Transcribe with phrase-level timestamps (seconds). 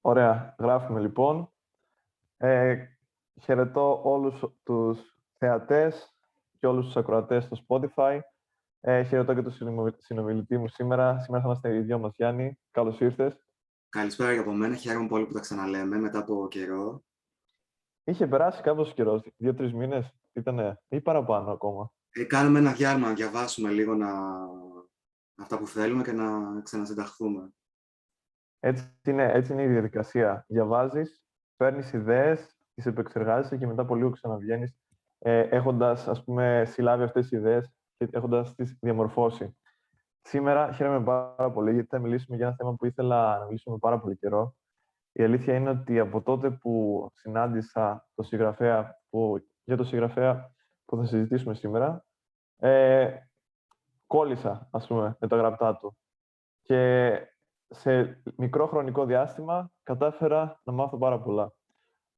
[0.00, 1.52] Ωραία, γράφουμε λοιπόν.
[2.36, 2.84] Ε,
[3.40, 6.14] χαιρετώ όλους τους θεατές
[6.58, 8.20] και όλους τους ακροατές στο Spotify.
[8.80, 9.52] Ε, χαιρετώ και τον
[9.96, 11.18] συνομιλητή μου σήμερα.
[11.18, 12.58] Σήμερα θα είμαστε οι δυο μας, Γιάννη.
[12.70, 13.46] Καλώς ήρθες.
[13.88, 14.74] Καλησπέρα και από μένα.
[14.74, 17.04] Χαίρομαι πολύ που τα ξαναλέμε μετά από καιρό.
[18.04, 21.92] Είχε περάσει κάποιο καιρός, δύο-τρεις μήνες, ήταν ή παραπάνω ακόμα.
[22.10, 24.08] Ε, κάνουμε ένα διάλειμμα να διαβάσουμε λίγο να...
[25.34, 27.52] αυτά που θέλουμε και να ξανασυνταχθούμε.
[28.60, 30.44] Έτσι είναι, έτσι είναι η διαδικασία.
[30.48, 31.22] Διαβάζεις,
[31.56, 34.76] παίρνεις ιδέες, τις επεξεργάζεσαι και μετά από λίγο ξαναβγαίνεις
[35.18, 36.08] ε, έχοντας
[36.62, 39.56] συλλάβει αυτές τις ιδέες και έχοντας τις διαμορφώσει.
[40.22, 44.00] Σήμερα χαίρομαι πάρα πολύ γιατί θα μιλήσουμε για ένα θέμα που ήθελα να μιλήσουμε πάρα
[44.00, 44.54] πολύ καιρό.
[45.12, 50.52] Η αλήθεια είναι ότι από τότε που συνάντησα το συγγραφέα, που, για το συγγραφέα
[50.84, 52.04] που θα συζητήσουμε σήμερα,
[52.56, 53.16] ε,
[54.06, 55.96] κόλλησα, ας πούμε, με τα γραπτά του.
[56.62, 57.12] Και
[57.70, 61.52] σε μικρό χρονικό διάστημα κατάφερα να μάθω πάρα πολλά.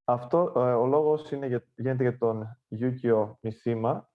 [0.05, 4.11] Αυτό, ε, ο λόγος είναι για, γίνεται για τον Γιούκιο Μισίμα,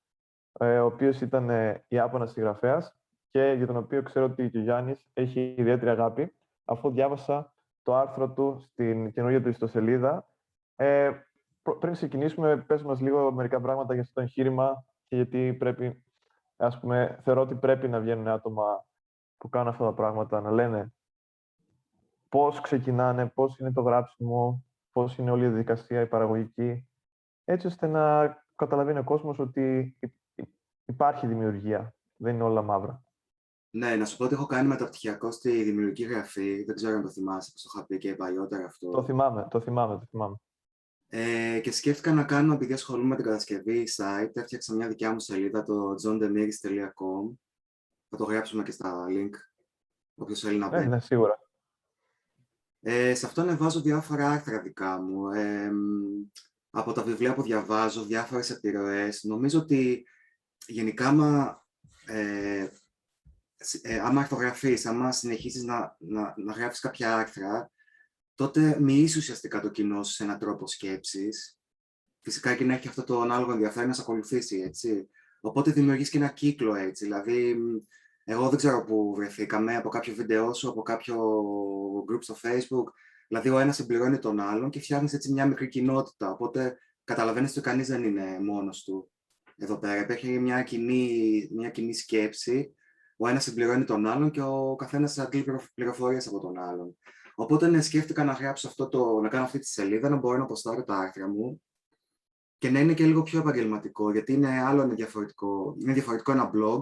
[0.59, 2.97] ε, ο οποίος ήταν ε, Ιάπωνας συγγραφέας
[3.31, 8.29] και για τον οποίο ξέρω ότι ο Γιάννης έχει ιδιαίτερη αγάπη, αφού διάβασα το άρθρο
[8.31, 10.29] του στην καινούργια του ιστοσελίδα.
[10.75, 11.11] Ε,
[11.79, 16.03] πριν ξεκινήσουμε, πες μας λίγο μερικά πράγματα για αυτό το εγχείρημα και γιατί πρέπει,
[16.57, 18.85] ας πούμε, θεωρώ ότι πρέπει να βγαίνουν άτομα
[19.37, 20.93] που κάνουν αυτά τα πράγματα, να λένε
[22.29, 26.87] πώς ξεκινάνε, πώς είναι το γράψιμο, πώς είναι όλη η διαδικασία, η παραγωγική,
[27.43, 29.97] έτσι ώστε να καταλαβαίνει ο κόσμος ότι
[30.85, 33.01] υπάρχει δημιουργία, δεν είναι όλα μαύρα.
[33.69, 36.63] Ναι, να σου πω ότι έχω κάνει μεταπτυχιακό στη δημιουργική γραφή.
[36.63, 38.91] Δεν ξέρω αν το θυμάσαι, που το είχα πει και παλιότερα αυτό.
[38.91, 40.35] Το θυμάμαι, το θυμάμαι, το θυμάμαι.
[41.07, 45.19] Ε, και σκέφτηκα να κάνω, επειδή ασχολούμαι με την κατασκευή site, έφτιαξα μια δικιά μου
[45.19, 47.37] σελίδα, το johndemiris.com.
[48.09, 49.29] Θα το γράψουμε και στα link,
[50.15, 50.87] όποιος θέλει να πει.
[50.87, 51.39] Ναι, σίγουρα.
[52.81, 55.29] Ε, σε αυτό ανεβάζω διάφορα άρθρα δικά μου.
[55.29, 55.71] Ε,
[56.69, 59.23] από τα βιβλία που διαβάζω, διάφορες επιρροές.
[59.23, 60.07] Νομίζω ότι
[60.67, 61.63] γενικά, μα,
[62.05, 62.67] ε,
[63.81, 67.71] ε, άμα αρθογραφείς, άμα συνεχίσεις να, να, να γράφεις κάποια άρθρα,
[68.35, 71.59] τότε μοιείς ουσιαστικά το κοινό σου σε έναν τρόπο σκέψης.
[72.21, 75.09] Φυσικά και να έχει αυτό το ανάλογο ενδιαφέρον να σε ακολουθήσει, έτσι.
[75.41, 77.05] Οπότε δημιουργείς και ένα κύκλο, έτσι.
[77.05, 77.57] Δηλαδή,
[78.29, 81.15] εγώ δεν ξέρω πού βρεθήκαμε, από κάποιο βίντεο σου, από κάποιο
[82.11, 82.91] group στο facebook.
[83.27, 86.31] Δηλαδή, ο ένας συμπληρώνει τον άλλον και φτιάχνεις έτσι μια μικρή κοινότητα.
[86.31, 89.11] Οπότε, καταλαβαίνεις ότι κανείς δεν είναι μόνος του
[89.55, 90.01] εδώ πέρα.
[90.01, 92.75] Υπάρχει μια κοινή, μια κοινή σκέψη
[93.17, 96.97] ο ένας συμπληρώνει τον άλλον και ο καθένας αντλεί πληροφορίες από τον άλλον.
[97.35, 100.43] Οπότε ναι, σκέφτηκα να γράψω αυτό το, να κάνω αυτή τη σελίδα, να μπορώ να
[100.43, 101.61] αποστάρω τα άρθρα μου
[102.57, 105.75] και να είναι και λίγο πιο επαγγελματικό, γιατί είναι άλλο είναι διαφορετικό.
[105.79, 106.81] Είναι διαφορετικό ένα blog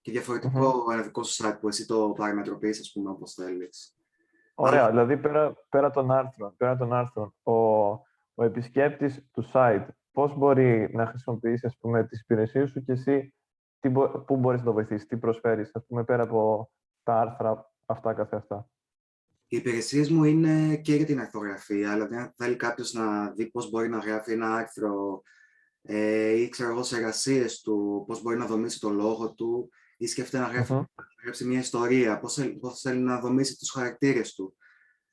[0.00, 0.92] και διαφορετικό mm-hmm.
[0.92, 3.94] ένα δικό σου site που εσύ το παραμετροποιείς, ας πούμε, όπως θέλεις.
[4.54, 4.90] Ωραία, Αλλά...
[4.90, 7.52] δηλαδή πέρα, πέρα των άρθρων, πέρα των άρθρων ο,
[8.34, 13.34] ο επισκέπτης του site, πώς μπορεί να χρησιμοποιήσει, ας πούμε, τις υπηρεσίες σου και εσύ
[13.80, 13.90] τι,
[14.26, 16.70] πού μπορείς να το βοηθήσεις, τι προσφέρεις, ας πούμε, πέρα από
[17.02, 18.68] τα άρθρα αυτά καθε αυτά.
[19.46, 23.70] Οι υπηρεσίες μου είναι και για την αρθογραφία, δηλαδή αν θέλει κάποιος να δει πώς
[23.70, 25.22] μπορεί να γράφει ένα άρθρο
[25.82, 30.06] ε, ή ξέρω εγώ σε εργασίες του, πώς μπορεί να δομήσει το λόγο του ή
[30.06, 30.84] σκέφτεται να γράψει, uh-huh.
[30.96, 34.56] να γράψει μια ιστορία, πώς, πώς θέλει να δομήσει τους χαρακτήρες του,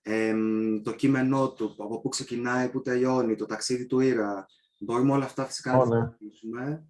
[0.01, 0.35] ε,
[0.83, 4.45] το κείμενό του, από πού ξεκινάει, πού τελειώνει, το ταξίδι του ήρα.
[4.79, 6.81] Μπορούμε όλα αυτά φυσικά να τα ναι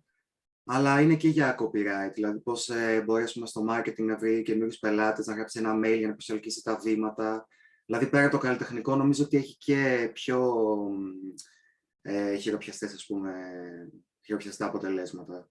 [0.70, 2.12] αλλά είναι και για copyright.
[2.14, 6.08] Δηλαδή, πώς ε, μπορεί στο marketing να βρει καινούριους πελάτες, να γράψει ένα mail για
[6.08, 7.48] να προσελκύσει τα βήματα.
[7.86, 10.56] Δηλαδή, πέρα το καλλιτεχνικό, νομίζω ότι έχει και πιο
[12.02, 13.34] ε, χειροπιαστές, ας πούμε,
[14.26, 15.50] χειροπιαστά αποτελέσματα.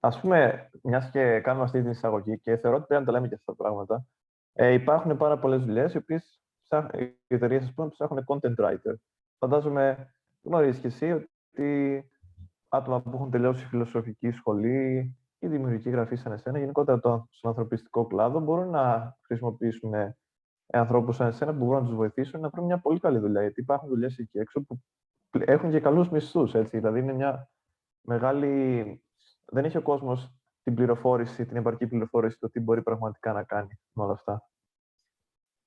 [0.00, 3.28] Α πούμε, μιας και κάνουμε αυτή την εισαγωγή και θεωρώ ότι πρέπει να τα λέμε
[3.28, 4.06] και αυτά τα πράγματα,
[4.52, 6.40] ε, υπάρχουν πάρα πολλές δουλειές οι οποίες
[6.96, 8.94] οι εταιρείες ψάχνουν content writer.
[9.38, 12.04] Φαντάζομαι, γνωρίζεις και εσύ ότι
[12.68, 18.06] άτομα που έχουν τελειώσει φιλοσοφική σχολή ή δημιουργική γραφή σαν εσένα, γενικότερα το, στον ανθρωπιστικό
[18.06, 19.92] κλάδο, μπορούν να χρησιμοποιήσουν
[20.66, 23.40] ανθρώπους σαν εσένα που μπορούν να τους βοηθήσουν να βρουν μια πολύ καλή δουλειά.
[23.40, 24.80] Γιατί υπάρχουν δουλειές εκεί έξω που
[25.30, 26.52] έχουν και καλούς μισθούς.
[26.52, 27.50] Δηλαδή είναι μια
[28.00, 29.04] μεγάλη.
[29.50, 33.78] Δεν έχει ο κόσμος την πληροφόρηση, την επαρκή πληροφόρηση το τι μπορεί πραγματικά να κάνει
[33.92, 34.50] με όλα αυτά;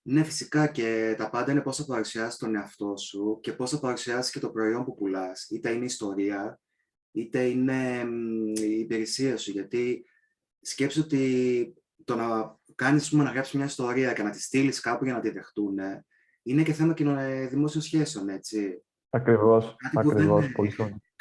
[0.02, 3.80] Ναι, φυσικά και τα πάντα είναι πώς θα παρουσιάσεις τον εαυτό σου και πώς θα
[3.80, 5.50] παρουσιάσεις και το προϊόν που πουλάς.
[5.50, 6.60] Είτε είναι ιστορία,
[7.12, 8.04] είτε είναι
[8.62, 9.52] η υπηρεσία σου.
[9.52, 10.06] Γιατί
[10.62, 15.14] σκέψου ότι το να κάνεις, να γράψεις μια ιστορία και να τη στείλεις κάπου για
[15.14, 15.78] να τη δεχτούν,
[16.44, 18.84] είναι και θέμα κοινωνικών δημόσιων σχέσεων, έτσι.
[19.10, 20.72] Ακριβώς, ακριβώς, πολύ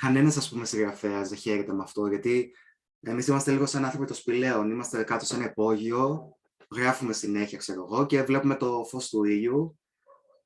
[0.02, 2.54] Κανένας, ας πούμε, συγγραφέας δεν χαίρεται με αυτό, γιατί
[3.00, 4.70] εμείς είμαστε λίγο σαν άνθρωποι των σπηλαίων.
[4.70, 6.36] Είμαστε κάτω σε ένα υπόγειο,
[6.74, 9.78] γράφουμε συνέχεια, ξέρω εγώ, και βλέπουμε το φως του ήλιου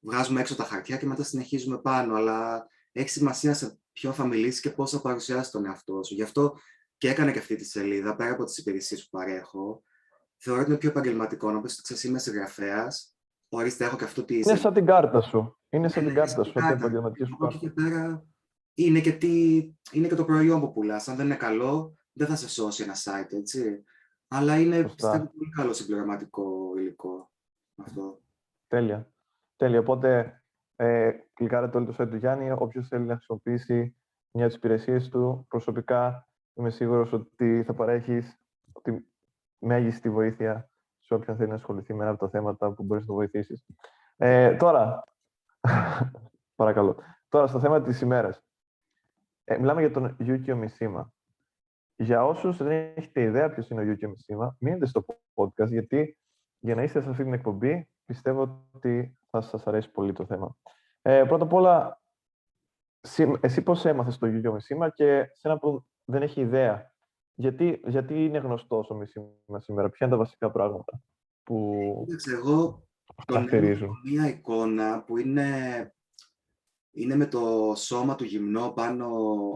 [0.06, 4.60] βγάζουμε έξω τα χαρτιά και μετά συνεχίζουμε πάνω, αλλά έχει σημασία σε ποιον θα μιλήσεις
[4.60, 6.14] και πώς θα παρουσιάσεις τον εαυτό σου.
[6.14, 6.58] Γι' αυτό
[6.96, 9.82] και έκανα και αυτή τη σελίδα, πέρα από τις υπηρεσίες που παρέχω.
[10.36, 13.16] Θεωρώ ότι είναι πιο επαγγελματικό, να πεις ότι είμαι συγγραφέας.
[13.48, 14.34] Ορίστε, έχω και αυτό τη.
[14.34, 15.58] Είναι σαν την κάρτα σου.
[15.68, 17.58] Είναι σαν την κάρτα σου, αυτή επαγγελματικής σου κάρτα.
[17.58, 18.26] Και πέρα
[18.78, 19.56] είναι και, τι,
[19.92, 21.08] είναι και το προϊόν που πουλάς.
[21.08, 23.84] Αν δεν είναι καλό, δεν θα σε σώσει ένα site, έτσι.
[24.28, 27.30] Αλλά είναι πιστεύω, πολύ καλό συμπληρωματικό υλικό
[27.76, 28.20] αυτό.
[28.66, 29.10] Τέλεια.
[29.56, 29.78] Τέλεια.
[29.78, 30.42] Οπότε,
[30.76, 32.50] ε, κλικάρετε όλο το site του Γιάννη.
[32.50, 33.96] Όποιος θέλει να χρησιμοποιήσει
[34.30, 38.40] μια από τι υπηρεσίε του, προσωπικά είμαι σίγουρος ότι θα παρέχεις
[38.82, 38.92] τη
[39.58, 40.70] μέγιστη βοήθεια
[41.00, 43.66] σε όποιον θέλει να ασχοληθεί με ένα από τα θέματα που μπορείς να το βοηθήσεις.
[44.16, 45.04] Ε, τώρα,
[46.60, 46.96] παρακαλώ.
[47.28, 48.45] Τώρα, στο θέμα της ημέρας.
[49.48, 51.04] Ε, μιλάμε για τον Yukio Mishima.
[51.96, 55.04] Για όσους δεν έχετε ιδέα ποιος είναι ο Yukio Mishima, μείνετε στο
[55.34, 56.18] podcast, γιατί
[56.58, 60.56] για να είστε σε αυτή την εκπομπή, πιστεύω ότι θα σας αρέσει πολύ το θέμα.
[61.02, 62.00] Ε, πρώτα απ' όλα,
[63.40, 66.92] εσύ πώς έμαθες το Yukio Mishima και σε ένα που δεν έχει ιδέα,
[67.34, 71.00] γιατί, γιατί είναι γνωστός ο Mishima σήμερα, ποια είναι τα βασικά πράγματα
[71.42, 71.74] που.
[72.04, 72.86] Κοίταξε, εγώ
[73.26, 73.48] τον
[74.04, 75.44] μια εικόνα που είναι
[76.96, 79.08] είναι με το σώμα του γυμνό πάνω,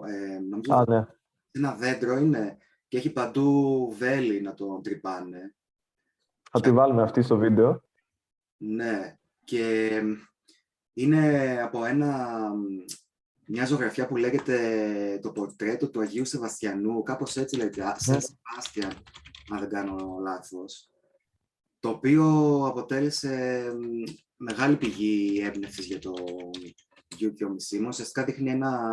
[0.06, 1.06] ε, νομίζω, Α, ναι.
[1.50, 2.58] ένα δέντρο είναι
[2.88, 5.54] και έχει παντού βέλη να τον τρυπάνε.
[6.50, 7.82] Θα τη βάλουμε αυτή στο βίντεο.
[8.56, 10.02] Ναι, και
[10.92, 12.38] είναι από ένα,
[13.44, 17.94] μια ζωγραφιά που λέγεται το πορτρέτο του Αγίου Σεβαστιανού, κάπως έτσι λέγεται, ναι.
[17.96, 18.92] Σε Σεβάστιαν,
[19.50, 20.90] αν δεν κάνω λάθος,
[21.78, 22.24] το οποίο
[22.66, 23.64] αποτέλεσε
[24.36, 26.14] μεγάλη πηγή έμπνευσης για το
[27.16, 27.88] και ο Μισήμο.
[27.88, 28.92] Ουσιαστικά δείχνει ένα,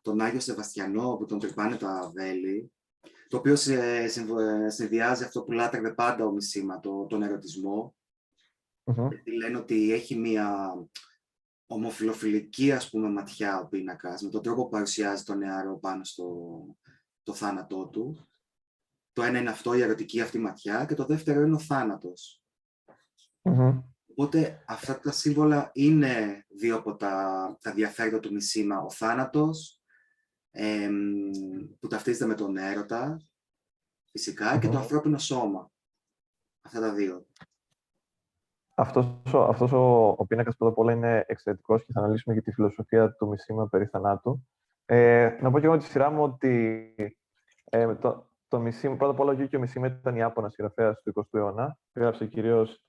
[0.00, 2.72] τον Άγιο Σεβαστιανό που τον τρυπάνε τα βέλη,
[3.28, 4.06] το οποίο σε,
[4.68, 7.94] συνδυάζει αυτό που λάτρευε πάντα ο Μισήμα, το, τον ερωτισμό.
[8.84, 9.08] Mm-hmm.
[9.38, 10.74] λένε ότι έχει μία
[11.66, 16.66] ομοφιλοφιλική ας πούμε, ματιά ο πίνακας, με τον τρόπο που παρουσιάζει τον νεαρό πάνω στο
[17.22, 18.28] το θάνατό του.
[19.12, 22.42] Το ένα είναι αυτό, η ερωτική αυτή ματιά, και το δεύτερο είναι ο θάνατος.
[24.12, 28.80] Οπότε αυτά τα σύμβολα είναι δύο από τα, τα ενδιαφέροντα του Μισήμα.
[28.80, 29.80] Ο θάνατος,
[31.80, 33.22] που ταυτίζεται με τον έρωτα,
[34.60, 35.70] και το ανθρώπινο σώμα.
[36.62, 37.26] Αυτά τα δύο.
[38.74, 42.52] Αυτός, αυτός ο, ο πίνακας πρώτα απ' όλα είναι εξαιρετικός και θα αναλύσουμε και τη
[42.52, 44.46] φιλοσοφία του Μισήμα περί θανάτου.
[44.84, 46.94] Ε, να πω και εγώ τη σειρά μου ότι
[47.64, 51.38] ε, το, το Μισήμα, πρώτα απ' όλα ο Γιούκιο Μισήμα ήταν Ιάπωνα συγγραφέας του 20ου
[51.38, 51.78] αιώνα.
[51.94, 52.82] Γράψε κυρίως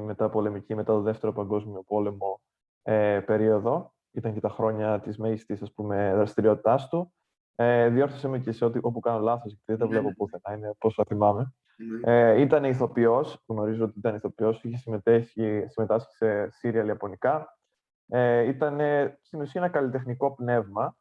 [0.00, 2.40] μετά πολεμική, μετά το δεύτερο παγκόσμιο πόλεμο
[2.82, 3.92] ε, περίοδο.
[4.10, 7.14] Ήταν και τα χρόνια της μέγιστης ας πούμε, δραστηριότητάς του.
[7.54, 10.14] Ε, διόρθωσε με και σε ό,τι, όπου κάνω λάθος, γιατί δεν τα βλέπω ναι.
[10.14, 11.54] πουθενά, είναι πώς θα θυμάμαι.
[11.76, 12.30] Ναι.
[12.30, 17.58] Ε, ήταν ηθοποιός, γνωρίζω ότι ήταν ηθοποιός, είχε συμμετάσχει, συμμετάσχει σε σύριαλ ιαπωνικά.
[18.06, 18.80] Ε, ήταν
[19.20, 20.96] στην ουσία ένα καλλιτεχνικό πνεύμα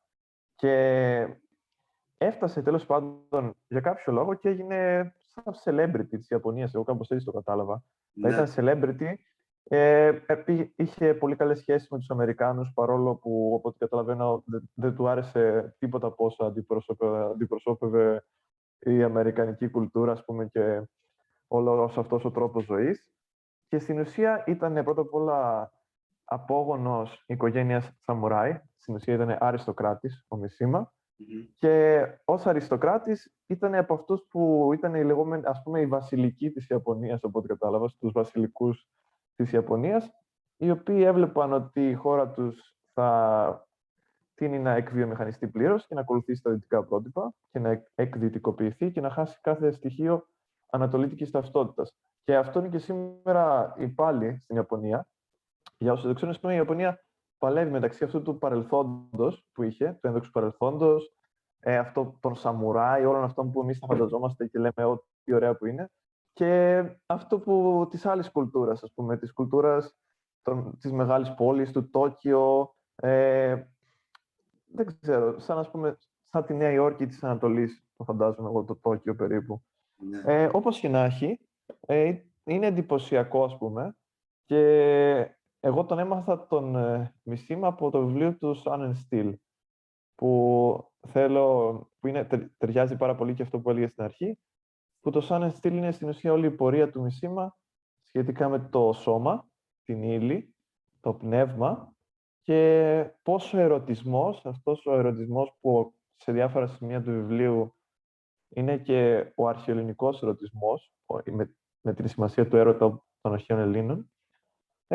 [0.55, 1.27] και
[2.17, 7.25] έφτασε τέλος πάντων για κάποιο λόγο και έγινε σαν celebrity της Ιαπωνίας, εγώ κάπως έτσι
[7.25, 7.83] το κατάλαβα.
[8.13, 8.29] Ναι.
[8.29, 9.13] Ήταν celebrity.
[9.63, 10.19] Ε,
[10.75, 14.43] είχε πολύ καλές σχέσεις με τους Αμερικάνους, παρόλο που, από ό,τι καταλαβαίνω,
[14.73, 16.53] δεν, του άρεσε τίποτα πόσο
[17.31, 18.25] αντιπροσώπευε
[18.79, 20.81] η αμερικανική κουλτούρα, ας πούμε, και
[21.47, 23.11] όλο αυτός ο τρόπος ζωής.
[23.67, 25.71] Και στην ουσία ήταν πρώτα απ' όλα
[26.23, 28.61] απόγονος οικογένειας Σαμουράι.
[28.77, 30.37] Στην ουσία ήταν αριστοκράτης, ο
[31.27, 36.51] μισημα Και ως αριστοκράτης ήταν από αυτούς που ήταν οι λεγόμενοι, ας πούμε, οι βασιλικοί
[36.51, 38.87] της Ιαπωνίας, από ό,τι κατάλαβα, τους βασιλικούς
[39.35, 40.11] της Ιαπωνίας,
[40.57, 43.67] οι οποίοι έβλεπαν ότι η χώρα τους θα
[44.35, 49.09] τίνει να εκβιομηχανιστεί πλήρως και να ακολουθήσει τα δυτικά πρότυπα και να εκδυτικοποιηθεί και να
[49.09, 50.27] χάσει κάθε στοιχείο
[50.69, 51.93] ανατολίτικης ταυτότητας.
[52.23, 55.07] Και αυτό είναι και σήμερα η πάλι στην Ιαπωνία.
[55.77, 57.03] Για όσους δεν ξέρουν, η Ιαπωνία
[57.43, 61.13] παλεύει μεταξύ αυτού του παρελθόντος που είχε, του ένδοξου παρελθόντος,
[61.59, 65.65] ε, αυτό τον σαμουράι, όλων αυτών που εμείς τα φανταζόμαστε και λέμε ότι ωραία που
[65.65, 65.91] είναι,
[66.33, 69.95] και αυτό που της άλλης κουλτούρας, ας πούμε, της κουλτούρας
[70.41, 73.63] των, της μεγάλης πόλης, του Τόκιο, ε,
[74.65, 75.97] δεν ξέρω, σαν, ας πούμε,
[76.29, 79.63] σαν τη Νέα Υόρκη της Ανατολής, το φαντάζομαι εγώ, το Τόκιο περίπου.
[79.95, 80.21] Ναι.
[80.25, 81.39] Ε, όπως και να έχει,
[81.79, 83.95] ε, είναι εντυπωσιακό, ας πούμε,
[84.45, 89.33] και εγώ τον έμαθα τον ε, μισήμα από το βιβλίο τους Sun Steel,
[90.15, 94.39] που θέλω, που είναι, ταιριάζει πάρα πολύ και αυτό που έλεγε στην αρχή,
[94.99, 97.57] που το Sun Steel είναι στην ουσία όλη η πορεία του μισήμα
[98.01, 99.47] σχετικά με το σώμα,
[99.83, 100.55] την ύλη,
[100.99, 101.93] το πνεύμα
[102.41, 107.75] και πόσο ο ερωτισμός, αυτός ο ερωτισμός που σε διάφορα σημεία του βιβλίου
[108.49, 110.93] είναι και ο αρχαιοελληνικός ερωτισμός,
[111.31, 114.12] με, με την σημασία του έρωτα των αρχαίων Ελλήνων,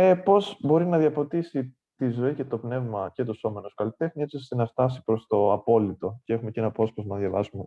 [0.00, 4.22] ε, πώς μπορεί να διαποτίσει τη ζωή και το πνεύμα και το σώμα ενός καλλιτέχνη,
[4.22, 6.20] έτσι ώστε να φτάσει προς το απόλυτο.
[6.24, 7.64] Και έχουμε και ένα απόσπασμα να διαβάσουμε.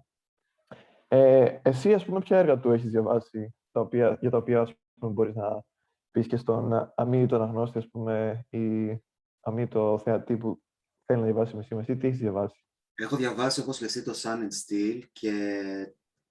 [1.07, 4.73] Ε, εσύ, ας πούμε, ποια έργα του έχεις διαβάσει, τα οποία, για τα οποία ας
[4.99, 5.63] πούμε, μπορείς να
[6.11, 8.97] πεις και στον αμύητο αναγνώστη, ας πούμε, ή
[9.39, 10.61] αμύητο θεατή που
[11.05, 11.85] θέλει να διαβάσει με σήμερα.
[11.85, 15.33] Τι έχεις διαβάσει; Έχω διαβάσει, όπως λες, το Sun and Steel και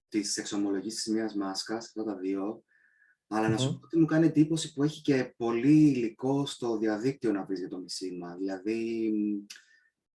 [0.08, 2.64] τις εξομολογήσεις μιας μάσκας, αυτά τα δύο.
[3.32, 7.32] Αλλά να σου πω ότι μου κάνει εντύπωση που έχει και πολύ υλικό στο διαδίκτυο
[7.32, 8.36] να βρεις για το μισήμα.
[8.36, 9.12] Δηλαδή,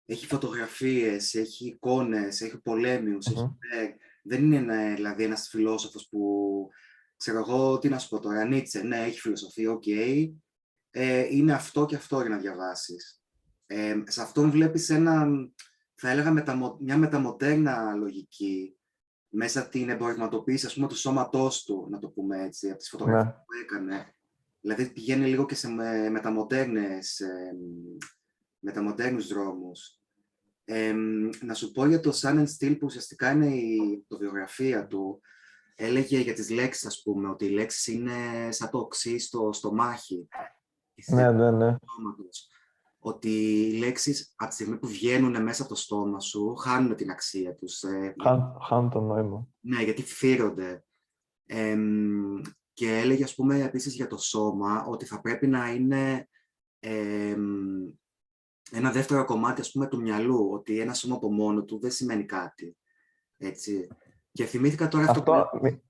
[0.04, 3.56] έχει φωτογραφίες, έχει εικόνες, έχει πολέμιους, έχει...
[4.22, 6.68] Δεν είναι ένα, δηλαδή ένας φιλόσοφος που,
[7.16, 9.86] ξέρω εγώ, τι να σου πω τώρα, Νίτσε, ναι, έχει φιλοσοφία, οκ.
[10.90, 13.22] Ε, είναι αυτό και αυτό για να διαβάσεις.
[13.66, 15.26] Ε, σε αυτόν βλέπεις ένα,
[15.94, 18.76] θα έλεγα, μεταμο, μια μεταμοντέρνα λογική,
[19.34, 23.26] μέσα την εμπορευματοποίηση, ας πούμε, του σώματός του, να το πούμε έτσι, από τις φωτογραφίες
[23.26, 23.32] ναι.
[23.32, 24.14] που έκανε.
[24.60, 25.68] Δηλαδή πηγαίνει λίγο και σε
[26.10, 27.56] μεταμοντέρνες, ε,
[28.58, 30.00] μεταμοντέρνους δρόμους.
[30.64, 30.94] Ε,
[31.40, 35.20] να σου πω για το Sun and Steel, που ουσιαστικά είναι η βιογραφία του,
[35.74, 38.12] έλεγε για τις λέξεις, ας πούμε, ότι οι λέξεις είναι
[38.50, 40.28] σαν το οξύ στο στομάχι.
[41.06, 41.76] Ναι, ναι, ναι
[43.04, 47.10] ότι οι λέξεις από τη στιγμή που βγαίνουν μέσα από το στόμα σου χάνουν την
[47.10, 47.82] αξία τους.
[47.82, 48.14] Ε,
[48.68, 49.48] χάνουν το νόημα.
[49.60, 50.84] Ναι, γιατί φύρονται.
[52.72, 56.28] και έλεγε, ας πούμε, επίσης για το σώμα, ότι θα πρέπει να είναι
[58.70, 62.24] ένα δεύτερο κομμάτι, ας πούμε, του μυαλού, ότι ένα σώμα από μόνο του δεν σημαίνει
[62.24, 62.76] κάτι.
[63.36, 63.88] Έτσι.
[64.32, 65.80] Και θυμήθηκα τώρα αυτό, αυτό που...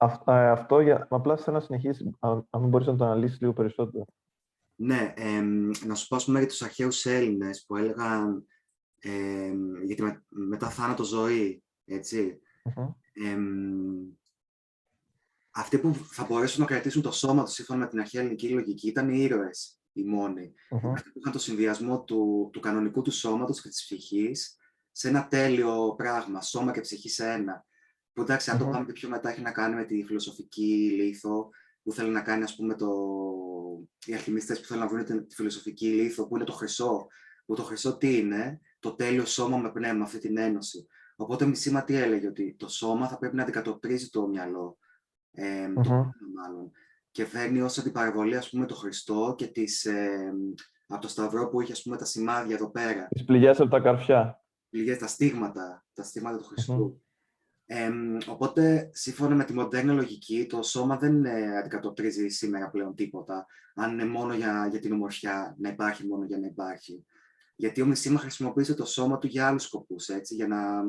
[0.00, 3.52] Αυτό, ε, αυτό για, απλά σε να συνεχίσει, αν, αν μπορείς να το αναλύσεις λίγο
[3.52, 4.04] περισσότερο.
[4.80, 5.40] Ναι, ε,
[5.86, 8.46] να σου πω ας πούμε για τους αρχαίους Έλληνες που έλεγαν
[8.98, 9.52] ε,
[9.84, 12.40] για τη με, μετά θάνατο ζωή, έτσι.
[15.50, 18.88] αυτοί που θα μπορέσουν να κρατήσουν το σώμα τους σύμφωνα με την αρχαία ελληνική λογική
[18.88, 20.54] ήταν οι ήρωες, οι μόνοι.
[20.70, 24.56] Αυτοί που είχαν το συνδυασμό του, του κανονικού του σώματος και της ψυχής
[24.92, 27.66] σε ένα τέλειο πράγμα, σώμα και ψυχή σε ένα.
[28.12, 31.50] Που εντάξει, αν το πάμε πιο μετά, έχει να κάνει με τη φιλοσοφική λίθο,
[31.88, 32.88] που θέλει να κάνει, ας πούμε, το...
[34.06, 37.06] οι αλχημιστές που θέλουν να βρουν τη φιλοσοφική λίθο, που είναι το χρυσό.
[37.46, 40.86] Που το χρυσό τι είναι, το τέλειο σώμα με πνεύμα, αυτή την ένωση.
[41.16, 44.78] Οπότε μισήμα τι έλεγε, ότι το σώμα θα πρέπει να αντικατοπτρίζει το μυαλό,
[45.32, 45.82] ε, mm-hmm.
[45.82, 45.90] το
[46.34, 46.70] μάλλον.
[47.10, 50.32] Και φέρνει ως αντιπαραβολή, ας πούμε, το Χριστό και τις, ε,
[50.86, 53.06] από το Σταυρό που είχε, ας πούμε, τα σημάδια εδώ πέρα.
[53.08, 54.44] Τις πληγές από τα καρφιά.
[54.70, 57.02] Πληγές, τα στίγματα, τα στίγματα του Χριστού.
[57.70, 57.90] Ε,
[58.28, 63.92] οπότε, σύμφωνα με τη μοντέρνα λογική, το σώμα δεν ε, αντικατοπτρίζει σήμερα πλέον τίποτα, αν
[63.92, 67.06] είναι μόνο για, για την ομορφιά, να υπάρχει μόνο για να υπάρχει.
[67.56, 70.82] Γιατί ο Μισήμα χρησιμοποίησε το σώμα του για άλλους σκοπούς, έτσι, για να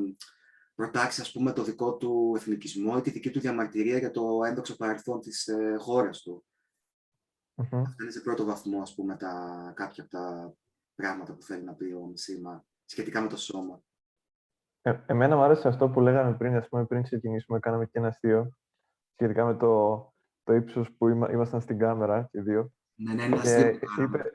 [0.76, 4.76] προτάξει, ας πούμε, το δικό του εθνικισμό ή τη δική του διαμαρτυρία για το έντοξο
[4.76, 6.46] παρελθόν της ε, χώρας του.
[7.56, 7.82] Mm-hmm.
[7.82, 10.54] Αυτά είναι σε πρώτο βαθμό, ας πούμε, τα, κάποια από τα
[10.96, 13.84] πράγματα που θέλει να πει ο Μισήμα σχετικά με το σώμα.
[14.82, 18.14] Ε, εμένα μου άρεσε αυτό που λέγαμε πριν, ας πούμε, πριν ξεκινήσουμε, κάναμε και ένας
[18.14, 18.54] αστείο
[19.14, 19.98] σχετικά με το,
[20.44, 22.72] το ύψος που είμα, ήμασταν στην κάμερα και δύο.
[22.96, 23.80] Ναι, ναι, ναι, αστείο.
[24.04, 24.32] Είπε,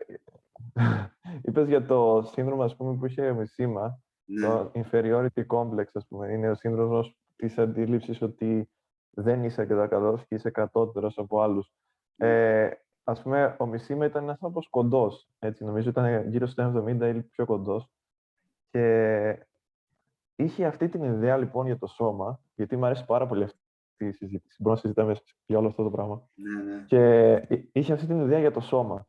[1.45, 4.47] είπες για το σύνδρομο, ας πούμε, που είχε με σήμα, ναι.
[4.47, 6.33] το inferiority complex, ας πούμε.
[6.33, 8.71] Είναι ο σύνδρομος της αντίληψης ότι
[9.11, 11.73] δεν είσαι αρκετά καλός και είσαι κατώτερος από άλλους.
[12.15, 12.63] Ναι.
[12.63, 17.15] Ε, ας πούμε, ο Μισήμα ήταν ένας άνθρωπος κοντός, έτσι, νομίζω ήταν γύρω στο 70
[17.15, 17.89] ή πιο κοντός.
[18.71, 19.47] Και
[20.37, 23.59] είχε αυτή την ιδέα λοιπόν για το σώμα, γιατί μου αρέσει πάρα πολύ αυτή
[23.99, 24.57] η συζήτηση.
[24.63, 26.29] Μπορούμε να συζητάμε για όλο αυτό το πράγμα.
[26.35, 26.85] Ναι, ναι.
[26.87, 29.07] Και είχε αυτή την ιδέα για το σώμα.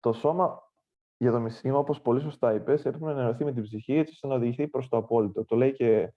[0.00, 0.72] Το σώμα,
[1.16, 4.26] για το μισήμα, όπως πολύ σωστά είπες, έπρεπε να ενωθεί με την ψυχή έτσι ώστε
[4.26, 5.44] να οδηγηθεί προς το απόλυτο.
[5.44, 6.12] Το λέει και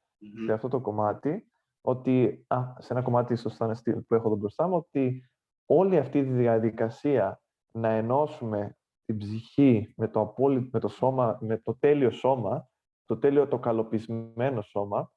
[0.45, 4.75] σε αυτό το κομμάτι, ότι, α, σε ένα κομμάτι σωστά που έχω εδώ μπροστά μου,
[4.75, 5.29] ότι
[5.65, 7.41] όλη αυτή τη διαδικασία
[7.71, 12.69] να ενώσουμε την ψυχή με το, απόλυτο, με το σώμα, με το τέλειο σώμα,
[13.05, 15.11] το τέλειο, το καλοπισμένο σώμα,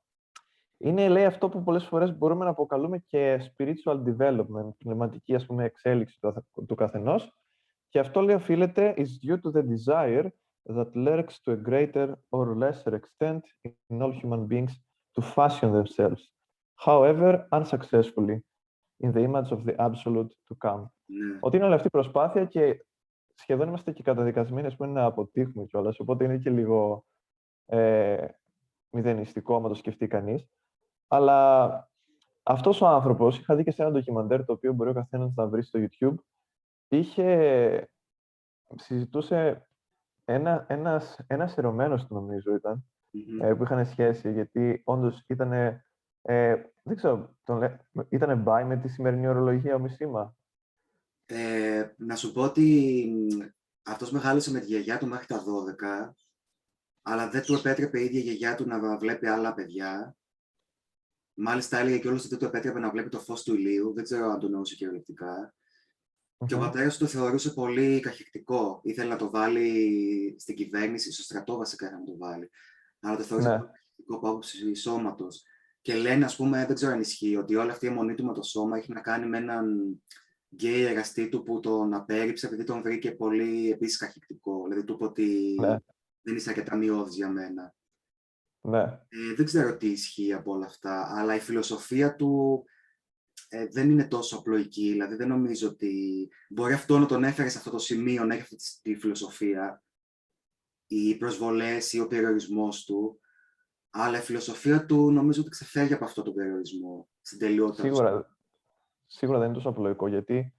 [0.78, 5.64] είναι, λέει, αυτό που πολλές φορές μπορούμε να αποκαλούμε και spiritual development, πνευματική, ας πούμε,
[5.64, 7.37] εξέλιξη του, του καθενός.
[7.88, 10.28] Και αυτό, λέει, οφείλεται is due to the desire
[10.75, 13.40] that lurks to a greater or lesser extent
[13.88, 14.73] in all human beings
[15.14, 16.23] to fashion themselves,
[16.87, 18.38] however unsuccessfully,
[19.05, 20.83] in the image of the absolute to come.
[21.07, 21.38] Ναι.
[21.40, 22.87] Ότι είναι όλη αυτή η προσπάθεια και
[23.35, 27.05] σχεδόν είμαστε και καταδικασμένοι, ας πούμε, να αποτύχουμε κιόλας, οπότε είναι και λίγο
[27.66, 28.26] ε,
[28.90, 30.49] μηδενιστικό, άμα το σκεφτεί κανείς.
[31.06, 31.90] Αλλά
[32.42, 35.46] αυτός ο άνθρωπος, είχα δει και σε ένα ντοκιμαντέρ, το οποίο μπορεί ο καθένας να
[35.46, 36.14] βρει στο YouTube,
[36.88, 37.90] είχε,
[38.75, 39.68] συζητούσε
[40.25, 42.85] ένα, ένας, ένας ερωμένος, νομίζω ήταν,
[43.40, 45.52] ε, που είχαν σχέση, γιατί όντως ήταν,
[46.23, 50.37] ε, δεν ξέρω, τον, ήταν by με τη σημερινή ορολογία ο Μισήμα.
[51.26, 53.11] Ε, να σου πω ότι
[53.82, 56.14] αυτός μεγάλωσε με τη γιαγιά του μέχρι τα 12,
[57.08, 60.16] αλλά δεν του επέτρεπε η ίδια η γιαγιά του να βλέπει άλλα παιδιά.
[61.34, 63.92] Μάλιστα έλεγε και όλος ότι δεν του επέτρεπε να βλέπει το φως του ηλίου.
[63.94, 65.54] Δεν ξέρω αν το νοούσε κυριολεκτικά.
[66.46, 68.80] Και ο πατέρας του το θεωρούσε πολύ καχεκτικό.
[68.82, 72.50] Ήθελε να το βάλει στην κυβέρνηση, στο στρατό βασικά να το βάλει.
[73.00, 73.58] Αλλά το θεωρούσε ναι.
[73.58, 75.42] πολύ καχεκτικό από άποψη σώματος.
[75.80, 78.32] Και λένε, ας πούμε, δεν ξέρω αν ισχύει, ότι όλη αυτή η αιμονή του με
[78.32, 79.96] το σώμα έχει να κάνει με έναν
[80.54, 84.62] γκέι εργαστή του που τον απέρριψε επειδή τον βρήκε πολύ επίσης καχεκτικό.
[84.68, 85.76] Δηλαδή του είπε ότι ναι.
[86.26, 87.75] Δεν είσαι αρκετά μειώδης για μένα.
[88.61, 88.83] Ναι.
[88.83, 92.64] Ε, δεν ξέρω τι ισχύει από όλα αυτά, αλλά η φιλοσοφία του
[93.49, 94.90] ε, δεν είναι τόσο απλοϊκή.
[94.90, 98.42] Δηλαδή δεν νομίζω ότι μπορεί αυτό να τον έφερε σε αυτό το σημείο, να έχει
[98.42, 99.83] αυτή τη φιλοσοφία,
[100.87, 103.21] οι προσβολές ή ο περιορισμός του,
[103.90, 107.83] αλλά η φιλοσοφία του νομίζω ότι ξεφεύγει από αυτό τον περιορισμό στην τελειότητα.
[107.83, 108.38] Σίγουρα,
[109.06, 110.54] σίγουρα δεν είναι τόσο απλοϊκό, γιατί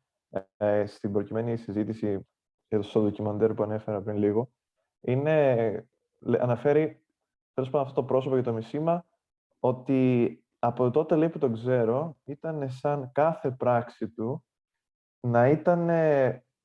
[0.57, 2.27] ε, στην προκειμένη συζήτηση
[2.67, 4.51] για το ντοκιμαντέρ που ανέφερα πριν λίγο,
[5.01, 5.89] είναι,
[6.39, 7.05] αναφέρει
[7.53, 9.05] τέλος πάντων αυτό το πρόσωπο για το μισήμα
[9.59, 14.45] ότι από τότε λέει που τον ξέρω, ήταν σαν κάθε πράξη του
[15.19, 15.85] να ήταν,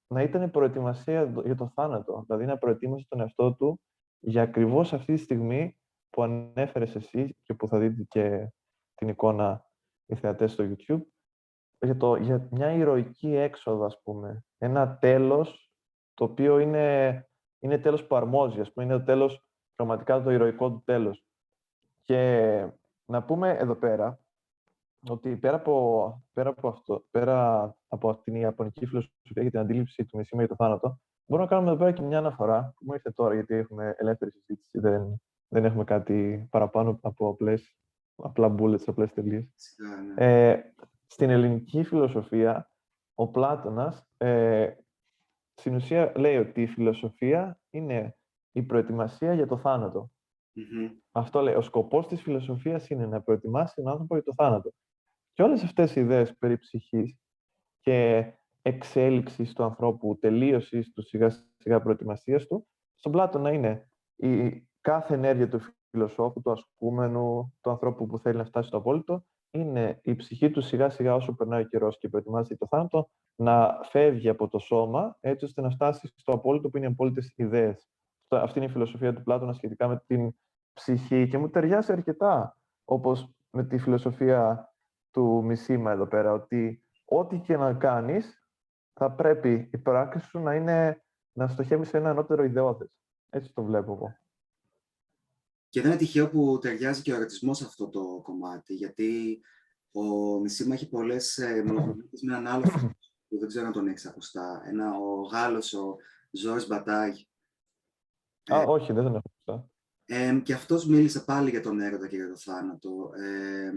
[0.06, 2.24] να ήταν προετοιμασία για το θάνατο.
[2.26, 3.80] Δηλαδή να προετοίμασε τον εαυτό του
[4.18, 5.76] για ακριβώς αυτή τη στιγμή
[6.10, 8.52] που ανέφερες εσύ και που θα δείτε και
[8.94, 9.64] την εικόνα
[10.06, 11.02] οι θεατές στο YouTube,
[11.78, 14.44] για, το, για μια ηρωική έξοδο, ας πούμε.
[14.58, 15.72] Ένα τέλος
[16.14, 17.28] το οποίο είναι,
[17.62, 18.87] είναι τέλος που αρμόζει, ας πούμε.
[18.87, 21.25] Είναι το τέλος, πραγματικά το ηρωικό του τέλος.
[22.02, 22.69] Και
[23.04, 24.21] να πούμε εδώ πέρα
[25.09, 30.16] ότι πέρα από, πέρα από, αυτό, πέρα από την Ιαπωνική φιλοσοφία και την αντίληψη του
[30.16, 33.11] μισήμα για το θάνατο, μπορούμε να κάνουμε εδώ πέρα και μια αναφορά που μου ήρθε
[33.11, 37.76] τώρα, γιατί έχουμε ελεύθερη συζήτηση, δεν, δεν έχουμε κάτι παραπάνω από απλές,
[38.16, 39.76] απλά bullets, απλές τελείες.
[40.16, 40.50] Ναι.
[40.50, 40.75] Ε,
[41.07, 42.71] στην ελληνική φιλοσοφία,
[43.14, 44.73] ο Πλάτωνας ε,
[45.54, 48.17] στην ουσία λέει ότι η φιλοσοφία είναι
[48.52, 50.11] η προετοιμασία για το θάνατο.
[51.13, 51.54] Αυτό λέει.
[51.54, 54.73] Ο σκοπός της φιλοσοφίας είναι να προετοιμάσει τον άνθρωπο για το θάνατο.
[55.32, 57.17] Και όλες αυτές οι ιδέες περί ψυχής
[57.80, 58.32] και
[58.63, 65.49] εξέλιξης του ανθρώπου, τελείωσης του σιγά σιγά προετοιμασίας του, στον Πλάτωνα είναι η κάθε ενέργεια
[65.49, 70.50] του φιλοσόφου, του ασκούμενου, του ανθρώπου που θέλει να φτάσει στο απόλυτο, είναι η ψυχή
[70.50, 74.58] του σιγά σιγά όσο περνάει ο καιρός και προετοιμάζει το θάνατο, να φεύγει από το
[74.58, 77.91] σώμα, έτσι ώστε να φτάσει στο απόλυτο που είναι οι απόλυτες ιδέες.
[78.28, 80.34] Αυτή είναι η φιλοσοφία του Πλάτωνα σχετικά με την
[80.73, 84.73] ψυχή και μου ταιριάζει αρκετά, όπως με τη φιλοσοφία
[85.10, 88.47] του Μισήμα εδώ πέρα, ότι ό,τι και να κάνεις,
[88.93, 92.91] θα πρέπει η πράξη σου να είναι να στοχεύεις σε ένα ανώτερο ιδεώδες.
[93.30, 94.17] Έτσι το βλέπω εγώ.
[95.73, 99.41] Και δεν είναι τυχαίο που ταιριάζει και ο ερωτισμός σε αυτό το κομμάτι, γιατί
[99.93, 100.04] ο
[100.41, 102.63] Μισήμα έχει πολλές ε, με έναν άλλο
[103.28, 104.63] που δεν ξέρω αν τον έχεις ακουστά.
[104.67, 105.97] Ένα, ο Γάλλος, ο
[106.30, 107.15] Ζόρις Μπατάγ.
[108.52, 109.69] Α, ε, όχι, δεν τον έχω ακουστά.
[110.04, 113.11] Ε, και αυτός μίλησε πάλι για τον έρωτα και για το θάνατο.
[113.15, 113.73] Ε,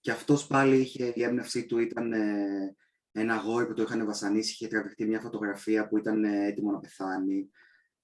[0.00, 2.76] και αυτός πάλι είχε, η έμπνευσή του ήταν ε,
[3.12, 6.78] ένα αγόρι που το είχαν βασανίσει, είχε τραβηχτεί μια φωτογραφία που ήταν ε, έτοιμο να
[6.78, 7.50] πεθάνει.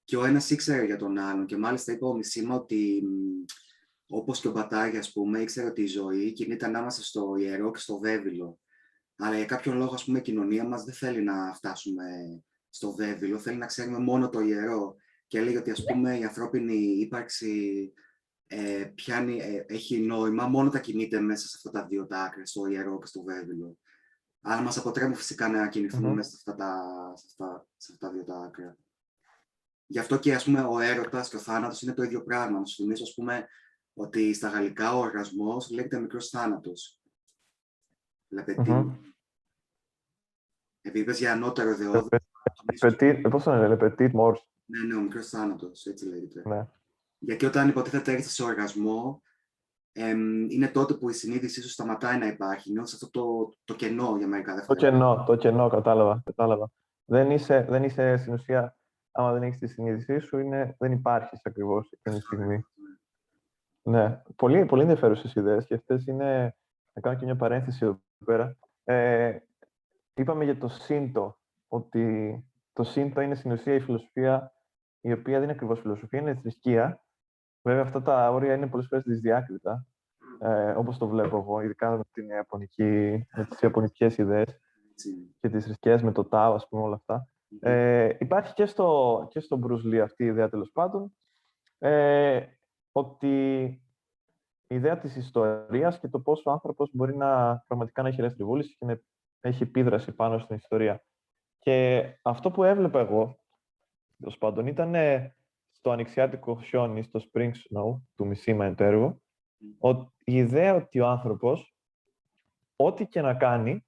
[0.07, 1.45] Και ο ένας ήξερε για τον άλλον.
[1.45, 3.03] Και μάλιστα είπε ο Μισήμα ότι,
[4.09, 7.79] όπως και ο Μπατάγια, ας πούμε, ήξερε ότι η ζωή κινείται ανάμεσα στο ιερό και
[7.79, 8.59] στο βέβυλο.
[9.17, 12.03] Αλλά για κάποιον λόγο, ας πούμε, η κοινωνία μας δεν θέλει να φτάσουμε
[12.69, 14.95] στο βέβυλο, θέλει να ξέρουμε μόνο το ιερό
[15.27, 17.93] και έλεγε ότι ας πούμε η ανθρώπινη ύπαρξη
[18.47, 22.45] ε, πιάνει, ε, έχει νόημα μόνο τα κινείται μέσα σε αυτά τα δύο τα άκρα,
[22.45, 23.77] στο ιερό και στο βέβαιο.
[24.41, 26.83] Αλλά μας αποτρέπουν φυσικά να κινηθούμε μέσα σε αυτά, τα,
[27.15, 28.77] σε, αυτά, σε αυτά τα δύο τα άκρα.
[29.87, 32.59] Γι' αυτό και ας πούμε, ο έρωτας και ο θάνατος είναι το ίδιο πράγμα.
[32.59, 33.47] Να σου θυμίσω ας πούμε,
[33.93, 36.99] ότι στα γαλλικά ο οργασμός λέγεται μικρός θάνατος.
[38.27, 38.61] Λεπετή.
[38.67, 38.97] Mm-hmm.
[40.81, 42.07] Επειδή είπες για ανώτερο δεόδο.
[43.29, 44.35] Πώς το λένε, Petit Mors.
[44.65, 46.41] Ναι, ναι, ο μικρός θάνατος, έτσι λέγεται.
[46.45, 46.67] Ναι.
[47.17, 49.21] Γιατί όταν υποτίθεται έρθει σε οργασμό,
[49.91, 52.71] εμ, είναι τότε που η συνείδησή σου σταματάει να υπάρχει.
[52.71, 54.97] Νιώθεις αυτό το, το κενό για μερικά δευτερόλεπτα.
[54.97, 56.21] Το κενό, το κενό, κατάλαβα.
[56.25, 56.71] κατάλαβα.
[57.05, 58.76] Δεν, είσαι, δεν είσαι στην ουσία,
[59.17, 62.65] άμα δεν έχεις τη συνείδησή σου, είναι, δεν υπάρχεις ακριβώς εκείνη τη στιγμή.
[63.81, 66.55] Ναι, πολύ, πολύ ενδιαφέρουσες ιδέες και αυτές είναι.
[66.93, 68.57] Να κάνω και μια παρένθεση εδώ πέρα.
[68.83, 69.37] Ε,
[70.13, 74.53] είπαμε για το σύντο, ότι το σύντο είναι στην ουσία η φιλοσοφία
[75.01, 77.01] η οποία δεν είναι ακριβώς φιλοσοφία, είναι θρησκεία.
[77.61, 79.85] Βέβαια, αυτά τα όρια είναι πολλές φορές δυσδιάκριτα,
[80.39, 84.59] ε, όπως το βλέπω εγώ, ειδικά με, την Ιαπωνική, με τις Ιαπωνικές ιδέες
[85.39, 87.29] και τις θρησκείες με το Τάο, ας πούμε, όλα αυτά.
[87.59, 91.17] Ε, υπάρχει και στο, και στο Bruce Lee αυτή η ιδέα, τέλος πάντων,
[91.77, 92.45] ε,
[92.91, 93.63] ότι
[94.67, 98.43] η ιδέα της ιστορίας και το πώς ο άνθρωπος μπορεί να πραγματικά να έχει ελεύθερη
[98.43, 98.99] βούληση και να
[99.39, 101.03] έχει επίδραση πάνω στην ιστορία.
[101.59, 103.39] Και αυτό που έβλεπα εγώ,
[104.17, 104.95] τέλος πάντων, ήταν
[105.71, 109.21] στο ανοιξιάτικο χιόνι, στο Spring Snow, του Μισήμα εν έργο,
[110.23, 111.75] η ιδέα ότι ο άνθρωπος,
[112.75, 113.85] ό,τι και να κάνει,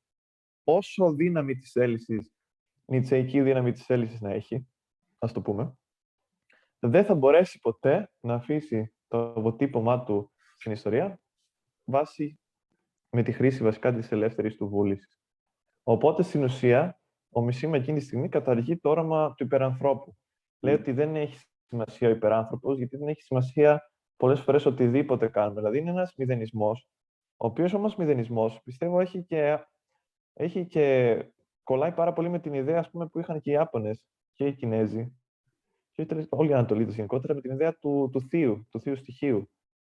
[0.64, 2.34] όσο δύναμη της έλυσης,
[2.90, 4.68] νητσαϊκή δύναμη της έλυσης να έχει,
[5.18, 5.78] ας το πούμε,
[6.80, 11.20] δεν θα μπορέσει ποτέ να αφήσει το αποτύπωμά του στην ιστορία
[11.84, 12.40] βάσει
[13.10, 15.20] με τη χρήση βασικά της ελεύθερης του βούλησης.
[15.84, 17.00] Οπότε, στην ουσία,
[17.30, 20.18] ο Μισήμα εκείνη τη στιγμή καταργεί το όραμα του υπερανθρώπου.
[20.60, 25.60] Λέει ότι δεν έχει σημασία ο υπεράνθρωπος, γιατί δεν έχει σημασία πολλές φορές οτιδήποτε κάνουμε.
[25.60, 26.90] Δηλαδή, είναι ένας μηδενισμός,
[27.38, 29.66] ο οποίος όμως μηδενισμός πιστεύω έχει και,
[30.34, 31.26] έχει και
[31.70, 33.92] κολλάει πάρα πολύ με την ιδέα ας πούμε, που είχαν και οι Ιάπωνε
[34.34, 35.14] και οι Κινέζοι
[35.92, 39.50] και όλοι οι Ανατολίτες γενικότερα με την ιδέα του, του θείου, του θείου στοιχείου.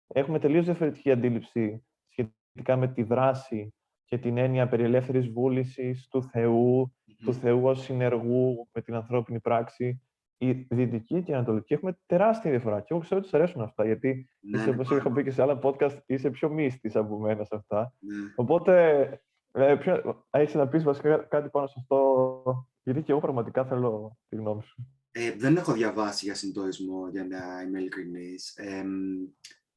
[0.08, 3.74] Έχουμε τελείως διαφορετική αντίληψη σχετικά με τη δράση
[4.06, 9.40] και την έννοια περί ελεύθερης βούλησης του Θεού, του Θεού ως συνεργού με την ανθρώπινη
[9.40, 10.02] πράξη
[10.38, 12.80] η δυτική και η ανατολική έχουμε τεράστια διαφορά.
[12.80, 15.42] Και εγώ ξέρω ότι σα αρέσουν αυτά, γιατί ναι, είσαι, όπως είχα πει και σε
[15.42, 17.94] άλλα podcast, είσαι πιο μύστης από μένα σε αυτά.
[18.00, 18.34] Ναι.
[18.36, 19.08] Οπότε,
[19.52, 24.18] ε, ποιο, έχεις να πεις βασικά κάτι πάνω σε αυτό, γιατί και εγώ πραγματικά θέλω
[24.30, 24.88] τη γνώμη σου.
[25.12, 28.56] Ε, δεν έχω διαβάσει για συντορισμό, για να είμαι ειλικρινής.
[28.58, 28.84] Ε,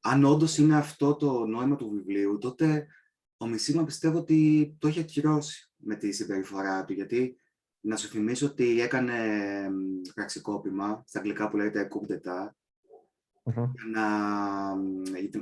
[0.00, 2.86] αν όντως είναι αυτό το νόημα του βιβλίου, τότε
[3.36, 7.36] ο Μισήμα πιστεύω ότι το έχει ακυρώσει με τη συμπεριφορά του, γιατί
[7.80, 9.14] να σου θυμίσω ότι έκανε
[10.14, 12.48] πραξικόπημα, στα αγγλικά που λέγεται coup d'etat,
[13.52, 14.02] για να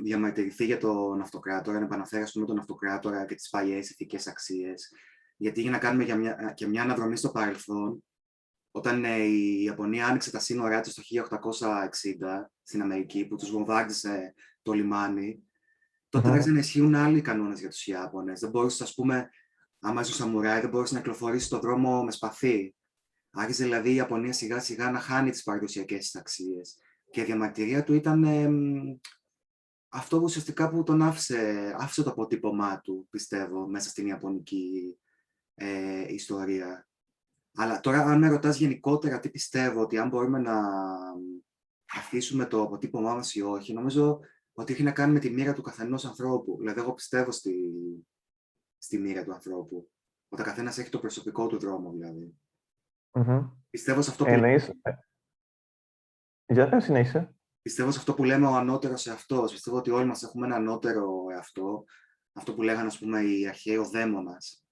[0.01, 4.91] διαμαρτυρηθεί για τον αυτοκράτορα, να επαναφέρει πούμε, τον αυτοκράτορα και τις παλιές ηθικές αξίες.
[5.37, 8.03] Γιατί για να κάνουμε για μια, και μια αναδρομή στο παρελθόν,
[8.71, 11.89] όταν ε, η Ιαπωνία άνοιξε τα σύνορά της το 1860
[12.63, 15.43] στην Αμερική, που τους βομβάρδισε το λιμάνι,
[16.09, 16.45] τότε mm-hmm.
[16.45, 18.39] να ισχύουν άλλοι κανόνες για τους Ιάπωνες.
[18.39, 19.29] Δεν μπορούσες, ας πούμε,
[19.79, 22.75] άμα είσαι σαμουράι, δεν μπορούσες να κυκλοφορήσεις στον δρόμο με σπαθί.
[23.31, 26.77] Άρχισε δηλαδή η Ιαπωνία σιγά σιγά να χάνει τις παραδοσιακές της αξίες.
[27.13, 28.49] Και η διαμαρτυρία του ήταν ε,
[29.87, 34.97] αυτό που ουσιαστικά που τον άφησε, άφησε το αποτύπωμά του, πιστεύω, μέσα στην Ιαπωνική
[35.53, 36.87] ε, ιστορία.
[37.55, 40.59] Αλλά τώρα, αν με ρωτάς γενικότερα τι πιστεύω, ότι αν μπορούμε να
[41.93, 44.19] αφήσουμε το αποτύπωμά μας ή όχι, νομίζω
[44.53, 46.57] ότι έχει να κάνει με τη μοίρα του καθενός ανθρώπου.
[46.59, 47.55] Δηλαδή, εγώ πιστεύω στη,
[48.77, 49.91] στη μοίρα του ανθρώπου.
[50.27, 52.33] Όταν καθένας έχει το προσωπικό του δρόμο, δηλαδή.
[53.11, 53.49] Mm-hmm.
[53.69, 54.29] Πιστεύω σε αυτό που.
[54.29, 54.71] Εννοείς...
[56.45, 57.35] Για να συνέχισε.
[57.61, 59.51] Πιστεύω σε αυτό που λέμε ο ανώτερος εαυτός.
[59.51, 61.85] Πιστεύω ότι όλοι μας έχουμε ένα ανώτερο εαυτό.
[62.33, 64.65] Αυτό που λέγανε, ας πούμε, οι αρχαίοι ο δαίμονας.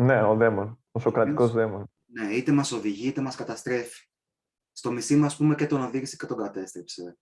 [0.00, 0.84] Ναι, ο δαίμον.
[0.90, 1.90] Ο σοκρατικός δαίμον.
[2.06, 4.08] Ναι, είτε μας οδηγεί είτε μας καταστρέφει.
[4.72, 7.18] Στο μισή μας, πούμε, και τον οδήγησε και τον κατέστρεψε.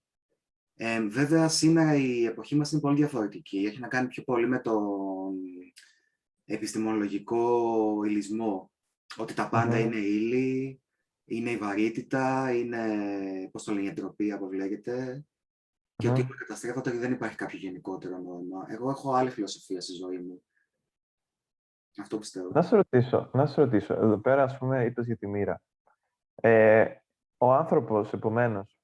[0.75, 3.57] Ε, βέβαια, σήμερα η εποχή μας είναι πολύ διαφορετική.
[3.57, 5.33] Έχει να κάνει πιο πολύ με τον
[6.45, 8.71] επιστημολογικό υλισμό.
[9.17, 10.81] Ότι τα παντα είναι ύλη,
[11.25, 12.87] είναι η βαρύτητα, είναι,
[13.51, 15.25] πώς το λένε, η εντροπή, όπως λέγεται,
[15.95, 18.65] και ότι όλα καταστρέφονται και δεν υπάρχει κάποιο γενικότερο νόημα.
[18.67, 20.43] Εγώ έχω άλλη φιλοσοφία στη ζωή μου.
[22.01, 22.49] Αυτό πιστεύω.
[22.53, 23.93] Να σε ρωτήσω, να σε ρωτήσω.
[23.93, 25.61] εδώ πέρα, ας πούμε, είπες για τη μοίρα.
[26.35, 26.85] Ε,
[27.37, 28.79] ο άνθρωπος, επομένως,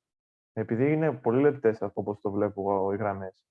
[0.53, 3.45] επειδή είναι πολύ λεπτές όπως το βλέπω εγώ οι γραμμές,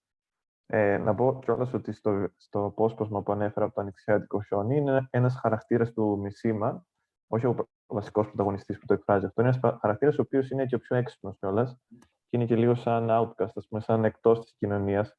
[0.66, 5.08] ε, να πω κιόλας ότι στο, στο απόσπασμα που ανέφερα από το ανοιξιάτικο χιόνι είναι
[5.10, 6.86] ένας χαρακτήρας του Μισήμα,
[7.32, 9.42] όχι ο βασικός πρωταγωνιστής που το εκφράζει αυτό.
[9.42, 12.74] Είναι ένας χαρακτήρας ο οποίος είναι και ο πιο έξυπνος κιόλας και είναι και λίγο
[12.74, 15.16] σαν outcast, ας πούμε, σαν εκτός της κοινωνίας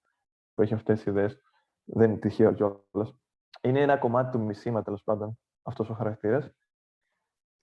[0.53, 1.41] που έχει αυτές τις ιδέες.
[1.83, 3.15] Δεν είναι τυχαίο κιόλας.
[3.61, 6.51] Είναι ένα κομμάτι του Μισήμα, τέλος πάντων, αυτός ο χαρακτήρας.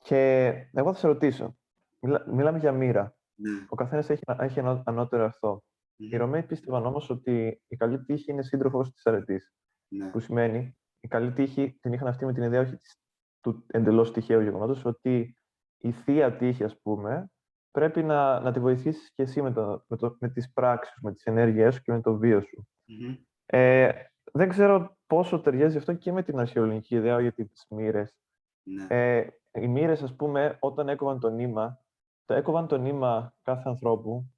[0.02, 1.56] Και εγώ θα σε ρωτήσω,
[2.26, 3.16] μιλάμε για μοίρα.
[3.34, 3.66] Ναι.
[3.68, 5.62] Ο καθένας έχει, έχει ένα ανώτερο αυτό.
[5.96, 9.40] Οι Ρωμαίοι πίστευαν όμως ότι η καλή τύχη είναι σύντροφος της αρετή.
[9.88, 10.10] Ναι.
[10.10, 12.78] Που σημαίνει η καλή τύχη την είχαν αυτή με την ιδέα όχι
[13.52, 15.36] του εντελώς τυχαίου γεγονότος, ότι
[15.78, 17.30] η θεία τύχη, ας πούμε,
[17.70, 21.12] πρέπει να, να τη βοηθήσεις και εσύ με, το, με, το, με τις πράξεις με
[21.12, 22.68] τις ενέργειές σου και με το βίο σου.
[23.46, 23.92] Ε,
[24.32, 28.14] δεν ξέρω πόσο ταιριάζει αυτό και με την αρχαιολογική ιδέα για τις μοίρες.
[28.62, 28.86] Ναι.
[28.88, 31.80] Ε, οι μοίρες, ας πούμε, όταν έκοβαν το νήμα,
[32.24, 34.32] το έκοβαν το νήμα κάθε ανθρώπου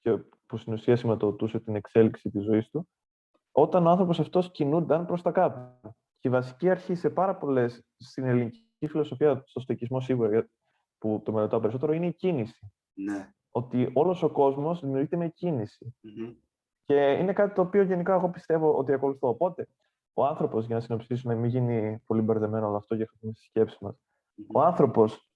[0.00, 2.88] και που στην ουσία σηματοδοτούσε την εξέλιξη της ζωής του,
[3.52, 5.94] όταν ο άνθρωπος αυτός κινούνταν προς τα κάτω.
[6.20, 10.48] Και η βασική αρχή σε πάρα πολλές στην ελληνική φιλοσοφία, στο στοικισμό σίγουρα,
[10.98, 12.72] που το μελετάω περισσότερο, είναι η κίνηση.
[12.92, 13.32] Ναι.
[13.50, 15.94] Ότι όλος ο κόσμος δημιουργείται με κινηση
[16.84, 19.28] Και είναι κάτι το οποίο γενικά εγώ πιστεύω ότι ακολουθώ.
[19.28, 19.68] Οπότε,
[20.14, 23.78] ο άνθρωπος, για να συνοψίσουμε, μην γίνει πολύ μπερδεμένο όλο αυτό για να στη σκέψη
[23.80, 23.94] μας,
[24.52, 25.30] ο άνθρωπος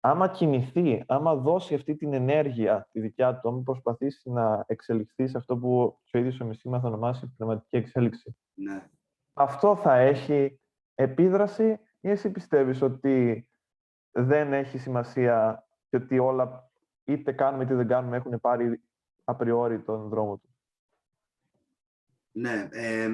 [0.00, 5.38] άμα κινηθεί, άμα δώσει αυτή την ενέργεια τη δικιά του, άμα προσπαθήσει να εξελιχθεί σε
[5.38, 8.36] αυτό που ο ίδιος ο Μισήμα θα ονομάσει πνευματική εξέλιξη.
[8.54, 8.88] Ναι.
[9.38, 10.60] Αυτό θα έχει
[10.94, 13.48] επίδραση ή εσύ πιστεύεις ότι
[14.12, 16.70] δεν έχει σημασία και ότι όλα
[17.04, 18.80] είτε κάνουμε είτε δεν κάνουμε έχουν πάρει
[19.24, 20.50] απριόρι τον δρόμο τους;
[22.32, 23.08] Ναι, ε,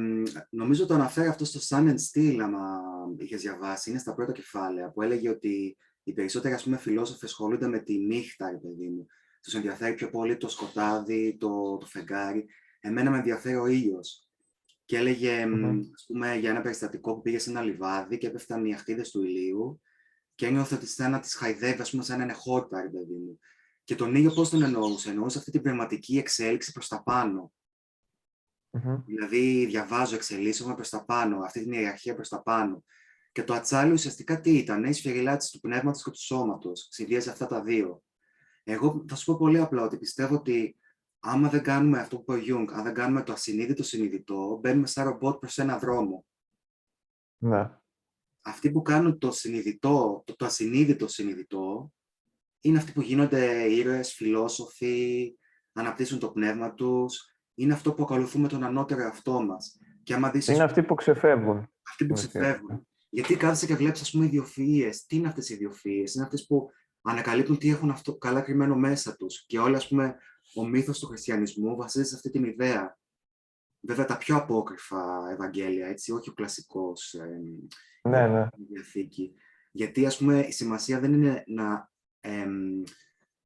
[0.50, 2.80] νομίζω το αναφέρει αυτό στο Sun and Steel, άμα
[3.18, 7.68] είχες διαβάσει, είναι στα πρώτα κεφάλαια, που έλεγε ότι οι περισσότεροι ας πούμε, φιλόσοφοι ασχολούνται
[7.68, 9.06] με τη νύχτα, ρε παιδί μου.
[9.42, 12.46] Τους ενδιαφέρει πιο πολύ το σκοτάδι, το, το φεγγάρι.
[12.80, 14.31] Εμένα με ενδιαφέρει ο ήλιος.
[14.92, 15.80] Και έλεγε, mm-hmm.
[15.94, 19.22] ας πούμε, για ένα περιστατικό που πήγε σε ένα λιβάδι και έπεφταν οι αχτίδες του
[19.22, 19.80] ηλίου
[20.34, 23.14] και ένιωθε ότι σαν να τις χαϊδεύει, ας πούμε, σαν να είναι χόρτα, ρε παιδί
[23.14, 23.38] μου.
[23.84, 27.52] Και τον ήλιο πώς τον εννοούσε, εννοούσε αυτή την πνευματική εξέλιξη προς τα πάνω.
[28.70, 29.02] Mm-hmm.
[29.04, 32.84] Δηλαδή, διαβάζω, εξελίσσομαι προς τα πάνω, αυτή την ιεραρχία προς τα πάνω.
[33.32, 36.86] Και το ατσάλι ουσιαστικά τι ήταν, η σφυρηλάτηση του πνεύματος και του σώματος.
[36.90, 38.02] Συνδύαζε αυτά τα δύο.
[38.64, 40.76] Εγώ θα σου πω πολύ απλά ότι πιστεύω ότι
[41.24, 44.86] άμα δεν κάνουμε αυτό που είπε ο Γιούγκ, αν δεν κάνουμε το ασυνείδητο συνειδητό, μπαίνουμε
[44.86, 46.24] σαν ρομπότ προς ένα δρόμο.
[47.38, 47.70] Ναι.
[48.42, 51.92] Αυτοί που κάνουν το συνειδητό, το, το ασυνείδητο συνειδητό,
[52.60, 55.34] είναι αυτοί που γίνονται ήρωες, φιλόσοφοι,
[55.72, 59.78] αναπτύσσουν το πνεύμα τους, είναι αυτό που ακολουθούμε τον ανώτερο εαυτό μας.
[60.02, 61.72] Και άμα δεις, είναι αυτοί που ξεφεύγουν.
[61.90, 62.86] Αυτοί που ξεφεύγουν.
[63.08, 64.94] Γιατί κάθεσαι και βλέπεις, ας πούμε, ιδιοφυΐες.
[65.06, 66.70] Τι είναι αυτές οι ιδιοφυΐες; Είναι αυτές που
[67.02, 69.44] ανακαλύπτουν τι έχουν αυτό καλά κρυμμένο μέσα τους.
[69.46, 70.16] Και όλα, ας πούμε,
[70.54, 72.98] ο μύθος του χριστιανισμού βασίζεται σε αυτή την ιδέα.
[73.80, 77.40] Βέβαια, τα πιο απόκριφα Ευαγγέλια, έτσι, όχι ο κλασικός ε,
[78.02, 78.46] ναι, ναι.
[78.68, 79.34] Διαθήκη.
[79.72, 82.46] Γιατί, ας πούμε, η σημασία δεν είναι να, ε,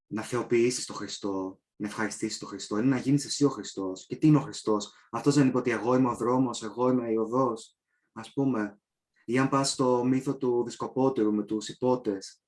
[0.06, 4.06] να θεοποιήσεις τον Χριστό, να ευχαριστήσεις τον Χριστό, είναι να γίνεις εσύ ο Χριστός.
[4.06, 7.10] Και τι είναι ο Χριστός, Αυτός δεν είπε ότι εγώ είμαι ο δρόμος, εγώ είμαι
[7.10, 7.76] η οδός,
[8.12, 8.80] ας πούμε.
[9.24, 12.40] Ή αν πας στο μύθο του δισκοπότερου με τους υπότες.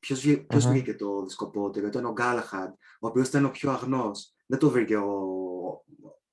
[0.00, 0.68] Ποιος uh-huh.
[0.68, 4.34] βρήκε το δισκοπότερο, ήταν ο Γκάλαχαντ, ο οποίος ήταν ο πιο αγνός.
[4.46, 5.84] Δεν το βρήκε ο,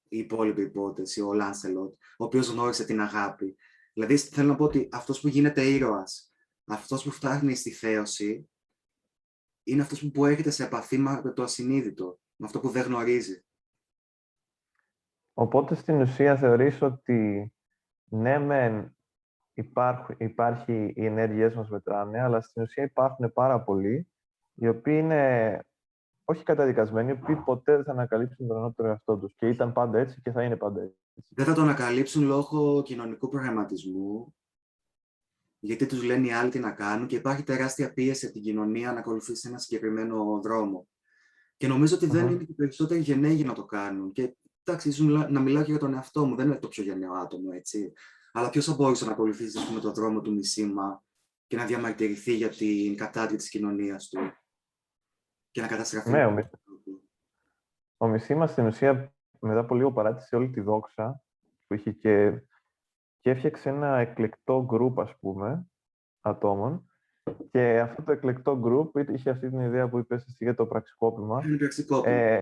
[0.07, 3.57] η υπόλοιπη υπόθεση, ο Λάνσελοτ, ο οποίος γνώρισε την αγάπη.
[3.93, 6.33] Δηλαδή, θέλω να πω ότι αυτός που γίνεται ήρωας,
[6.65, 8.49] αυτός που φτάνει στη θέωση,
[9.63, 13.45] είναι αυτός που έρχεται σε επαφή με το ασυνείδητο με αυτό που δεν γνωρίζει.
[15.33, 17.51] Οπότε στην ουσία θεωρείς ότι
[18.03, 18.96] ναι μεν
[19.57, 24.07] υπάρχει, υπάρχει οι ενέργειές μας μετράνε, αλλά στην ουσία υπάρχουν πάρα πολλοί
[24.53, 25.61] οι οποίοι είναι
[26.23, 29.99] όχι καταδικασμένοι, οι οποίοι ποτέ δεν θα ανακαλύψουν τον ανώτερο εαυτό τους και ήταν πάντα
[29.99, 30.97] έτσι και θα είναι πάντα έτσι.
[31.29, 34.35] Δεν θα το ανακαλύψουν λόγω κοινωνικού προγραμματισμού,
[35.59, 38.91] γιατί τους λένε οι άλλοι τι να κάνουν και υπάρχει τεράστια πίεση από την κοινωνία
[38.91, 40.87] να ακολουθήσει ένα συγκεκριμένο δρόμο.
[41.57, 44.11] Και νομίζω ότι δεν είναι και περισσότεροι γενναίοι για να το κάνουν.
[44.11, 47.13] Και εντάξει, ίσως να μιλάω και για τον εαυτό μου, δεν είναι το πιο γενναίο
[47.13, 47.93] άτομο, έτσι.
[48.37, 51.03] Αλλά ποιος θα μπορούσε να ακολουθήσει πούμε, τον δρόμο του μισήμα
[51.47, 54.19] και να διαμαρτυρηθεί για την κατάδυση της κοινωνίας του
[55.51, 56.09] και να καταστραφεί.
[56.09, 56.45] Ναι, ο, μισ...
[57.97, 61.23] ο Μισήμα στην ουσία μετά από λίγο παράτησε όλη τη δόξα
[61.67, 62.43] που είχε και,
[63.19, 65.67] και έφτιαξε ένα εκλεκτό γκρουπ, ας πούμε,
[66.21, 66.91] ατόμων
[67.51, 71.43] και αυτό το εκλεκτό group είχε αυτή την ιδέα που είπες εσύ για το πραξικόπημα.
[72.03, 72.39] Ε,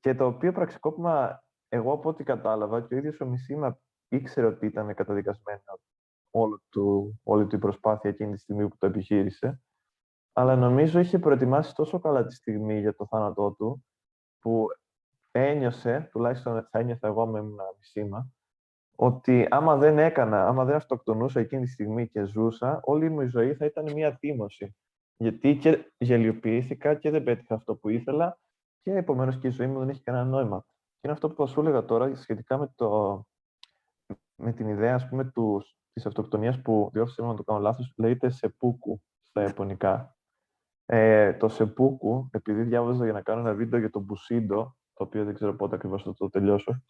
[0.00, 4.66] και το οποίο πραξικόπημα, εγώ από ό,τι κατάλαβα, και ο ίδιος ο Μισήμα ήξερε ότι
[4.66, 5.62] ήταν καταδικασμένο
[6.30, 9.62] όλο του, όλη του η προσπάθεια εκείνη τη στιγμή που το επιχείρησε.
[10.32, 13.84] Αλλά νομίζω είχε προετοιμάσει τόσο καλά τη στιγμή για το θάνατό του,
[14.38, 14.66] που
[15.30, 18.30] ένιωσε, τουλάχιστον θα ένιωθα εγώ με ένα μισήμα,
[18.96, 23.26] ότι άμα δεν έκανα, άμα δεν αυτοκτονούσα εκείνη τη στιγμή και ζούσα, όλη μου η
[23.26, 24.76] ζωή θα ήταν μια τίμωση.
[25.16, 28.38] Γιατί και γελιοποιήθηκα και δεν πέτυχα αυτό που ήθελα
[28.82, 30.64] και επομένως και η ζωή μου δεν έχει κανένα νόημα.
[30.66, 33.24] Και είναι αυτό που θα σου έλεγα τώρα σχετικά με, το,
[34.40, 38.30] με την ιδέα ας πούμε, τους, της αυτοκτονίας που, διόρθωσα να το κάνω λάθος, λέγεται
[38.30, 40.16] σεπούκου στα Ιαπωνικά.
[40.86, 45.24] Ε, το σεπούκου, επειδή διάβαζα για να κάνω ένα βίντεο για το Μπουσίντο, το οποίο
[45.24, 46.82] δεν ξέρω πότε ακριβώς θα το τελειώσω,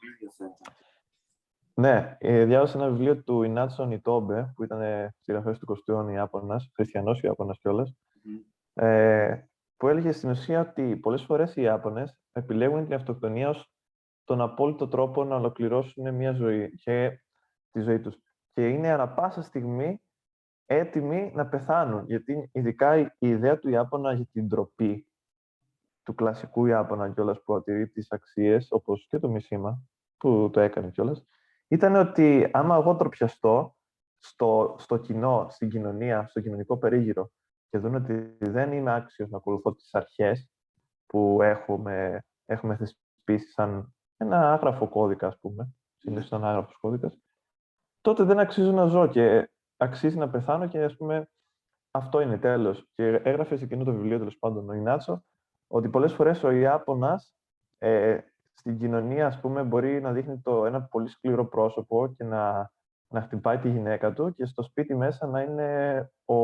[1.75, 4.81] ναι, ε, διάβασα ένα βιβλίο του Ινάτσο Νιτόμπε, που ήταν
[5.21, 8.83] συγγραφέας του 20ου αιώνα Ιάπωνας, χριστιανός Ιάπωνας κιόλας, mm.
[8.85, 9.45] ε,
[9.77, 13.73] που έλεγε στην ουσία ότι πολλές φορές οι Ιάπωνες επιλέγουν την αυτοκτονία ως
[14.25, 17.21] τον απόλυτο τρόπο να ολοκληρώσουν μια ζωή και
[17.71, 18.17] τη ζωή τους.
[18.53, 20.03] Και είναι ανα πάσα στιγμή
[20.67, 22.05] έτοιμοι να πεθάνουν.
[22.07, 25.07] Γιατί ειδικά η ιδέα του Ιάπωνα για την τροπή
[26.03, 29.83] του κλασικού Ιάπωνα κιόλας που ατηρεί τις αξίες, όπως και το Μισήμα,
[30.17, 31.27] που το έκανε κιόλας,
[31.69, 33.77] ήταν ότι άμα εγώ τροπιαστώ
[34.19, 37.31] στο, στο κοινό, στην κοινωνία, στο κοινωνικό περίγυρο
[37.71, 40.51] και δουν ότι δεν είμαι άξιος να ακολουθώ τις αρχές
[41.07, 47.19] που έχουμε, έχουμε θεσπίσει σαν ένα άγραφο κώδικα, ας πούμε, συνήθως ένα άγραφος κώδικας,
[48.01, 51.29] τότε δεν αξίζω να ζω και αξίζει να πεθάνω και, ας πούμε,
[51.91, 52.89] αυτό είναι τέλος.
[52.95, 55.25] Και έγραφε σε εκείνο το βιβλίο, τέλος πάντων, ο Ινάτσο,
[55.67, 57.35] ότι πολλές φορές ο Ιάπωνας
[57.79, 58.19] ε,
[58.53, 62.73] στην κοινωνία, ας πούμε, μπορεί να δείχνει το, ένα πολύ σκληρό πρόσωπο και να,
[63.09, 66.35] να χτυπάει τη γυναίκα του και στο σπίτι μέσα να είναι ο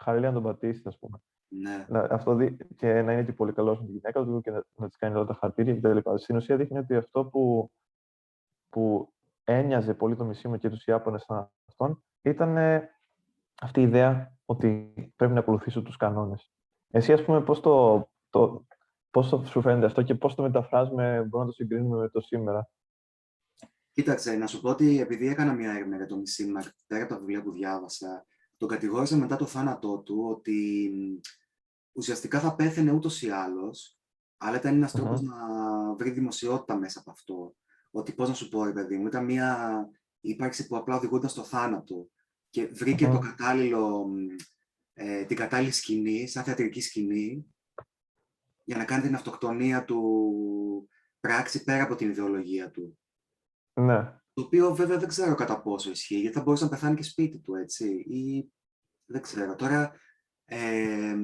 [0.00, 1.18] χαρέλει να τον πατήσει, ας πούμε.
[1.48, 1.86] Ναι.
[1.88, 2.56] Να, αυτό δι...
[2.76, 5.14] και να είναι και πολύ καλός με τη γυναίκα του και να, να της κάνει
[5.14, 6.14] όλα τα χαρτίρια κτλ.
[6.14, 7.70] Στην ουσία δείχνει ότι αυτό που,
[8.68, 9.12] που
[9.52, 12.90] ένοιαζε πολύ το μισήμα και τους Ιάπωνες σαν αυτόν ήταν ε,
[13.60, 16.52] αυτή η ιδέα ότι πρέπει να ακολουθήσω τους κανόνες.
[16.90, 18.66] Εσύ, ας πούμε, πώς το, το,
[19.10, 22.20] πώς το σου φαίνεται αυτό και πώς το μεταφράζουμε, μπορούμε να το συγκρίνουμε με το
[22.20, 22.68] σήμερα;
[23.92, 27.18] Κοίταξε, να σου πω ότι επειδή έκανα μια έρευνα για το Μισήμα, πέρα από τα
[27.18, 30.80] βιβλία που διάβασα, τον κατηγόρησα μετά το θάνατό του ότι
[31.92, 33.98] ουσιαστικά θα πέθαινε ούτως ή άλλως,
[34.36, 35.36] αλλά ήταν ένας τρόπος να
[35.94, 37.54] βρει δημοσιότητα μέσα από αυτό.
[37.90, 39.88] Ότι πώς να σου πω, ρε παιδί μου, ήταν μια
[40.20, 42.08] ύπαρξη που απλά οδηγούνταν στο θάνατο
[42.50, 44.10] και βρηκε το κατάλληλο,
[44.92, 47.46] ε, την κατάλληλη σκηνή, σαν θεατρική σκηνή,
[48.64, 50.88] για να κάνει την αυτοκτονία του
[51.20, 52.98] πράξη πέρα από την ιδεολογία του.
[53.80, 54.02] Ναι.
[54.32, 57.38] Το οποίο βέβαια δεν ξέρω κατά πόσο ισχύει, γιατί θα μπορούσε να πεθάνει και σπίτι
[57.38, 57.88] του, έτσι.
[58.08, 58.52] Ή
[59.04, 59.54] δεν ξέρω.
[59.54, 59.92] Τώρα,
[60.44, 61.16] ε,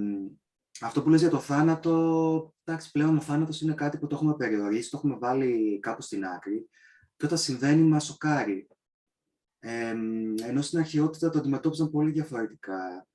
[0.80, 4.34] αυτό που λες για το θάνατο, εντάξει, πλέον ο θάνατος είναι κάτι που το έχουμε
[4.36, 6.68] περιορίσει, το έχουμε βάλει κάπου στην άκρη
[7.16, 8.68] και όταν συμβαίνει μας σοκάρει.
[9.58, 9.94] Ε,
[10.46, 13.06] ενώ στην αρχαιότητα το αντιμετώπιζαν πολύ διαφορετικά.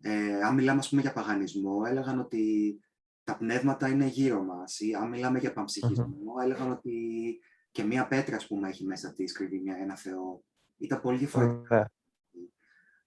[0.00, 2.78] Ε, αν μιλάμε, ας πούμε, για παγανισμό, έλεγαν ότι
[3.24, 4.80] τα πνεύματα είναι γύρω μας.
[4.80, 7.38] Ή αν μιλάμε για πανψυχισμό, έλεγαν ότι
[7.70, 10.44] και μία πέτρα, ας πούμε, έχει μέσα της κρύβει μια, ένα θεό.
[10.76, 11.76] Ήταν πολύ διαφορετικά.
[11.76, 11.84] Ναι.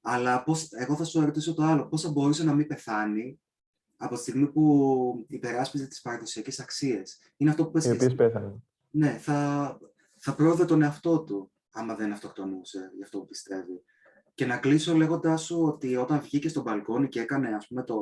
[0.02, 1.88] Αλλά πώς, εγώ θα σου ρωτήσω το άλλο.
[1.88, 3.40] Πώς θα μπορούσε να μην πεθάνει
[3.98, 7.20] από τη στιγμή που υπεράσπιζε τις παραδοσιακές αξίες.
[7.38, 8.54] Είναι αυτό που πες Οι οποίες πέθανε.
[8.90, 9.80] Ναι, θα,
[10.16, 13.84] θα πρόοδε τον εαυτό του, άμα δεν αυτοκτονούσε, γι' αυτό που πιστεύει.
[14.34, 17.98] Και να κλείσω λέγοντάς σου ότι όταν βγήκε στο μπαλκόνι και έκανε, ας πούμε, το...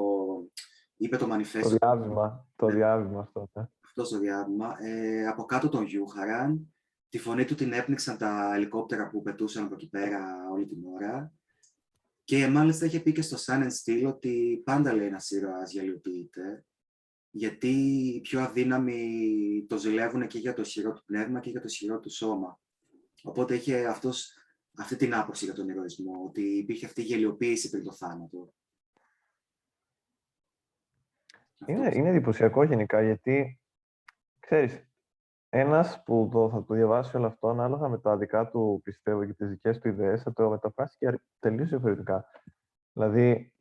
[0.98, 2.74] είπε το Το μανιφέστο διάβημα, το Ναι.
[2.74, 3.50] διάβημα αυτό.
[3.54, 3.68] Ναι.
[3.86, 6.74] αυτό στο διάβημα, ε, από κάτω τον Γιούχαραν.
[7.10, 10.20] Τη φωνή του την έπνιξαν τα ελικόπτερα που πετούσαν από εκεί πέρα
[10.54, 11.34] όλη την ώρα.
[12.24, 16.66] Και μάλιστα είχε πει και στο Sun and Steel ότι πάντα λέει ένα ήρωα γελιοποιείται,
[17.30, 17.70] γιατί
[18.16, 22.00] οι πιο αδύναμοι το ζηλεύουν και για το ισχυρό του πνεύμα και για το ισχυρό
[22.00, 22.60] του σώμα.
[23.24, 24.34] Οπότε είχε αυτός,
[24.78, 28.54] αυτή την άποψη για τον ηρωισμό, ότι υπήρχε αυτή η γελιοποίηση πριν το θάνατο.
[31.66, 32.00] Είναι, Αυτό.
[32.00, 33.60] είναι εντυπωσιακό γενικά γιατί,
[34.40, 34.88] ξέρεις,
[35.56, 39.34] ένας που το, θα το διαβάσει όλο αυτό, ανάλογα με τα δικά του πιστεύω και
[39.34, 42.26] τις δικές του ιδέες, θα το μεταφράσει και τελείως διαφορετικά.
[42.94, 43.54] Δηλαδή,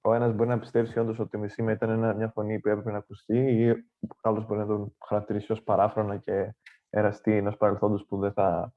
[0.00, 2.90] ο ένας μπορεί να πιστεύσει όντως ότι η Μισήμα ήταν ένα- μια φωνή που έπρεπε
[2.90, 3.76] να ακουστεί ή ο
[4.20, 6.54] άλλος μπορεί να τον χαρακτηρίσει ως παράφρονα και
[6.90, 8.72] εραστή ενός παρελθόντος που δεν, θα,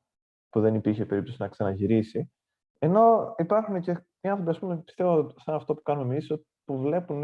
[0.50, 2.32] που δεν υπήρχε περίπτωση να ξαναγυρίσει.
[2.80, 6.34] Ενώ υπάρχουν και οι άνθρωποι, ας πούμε, πιστεύω, σαν αυτό που κάνουμε εμείς,
[6.66, 7.24] που βλέπουν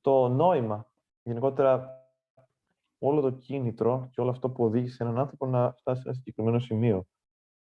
[0.00, 0.86] το νόημα,
[1.22, 2.00] γενικότερα
[3.02, 6.58] όλο το κίνητρο και όλο αυτό που οδήγησε έναν άνθρωπο να φτάσει σε ένα συγκεκριμένο
[6.58, 7.06] σημείο.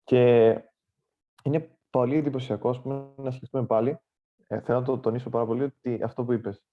[0.04, 0.54] Και
[1.42, 3.98] είναι πολύ εντυπωσιακό, ας πούμε, να σκεφτούμε πάλι,
[4.46, 6.64] ε, θέλω να το τονίσω πάρα πολύ, ότι αυτό που είπες,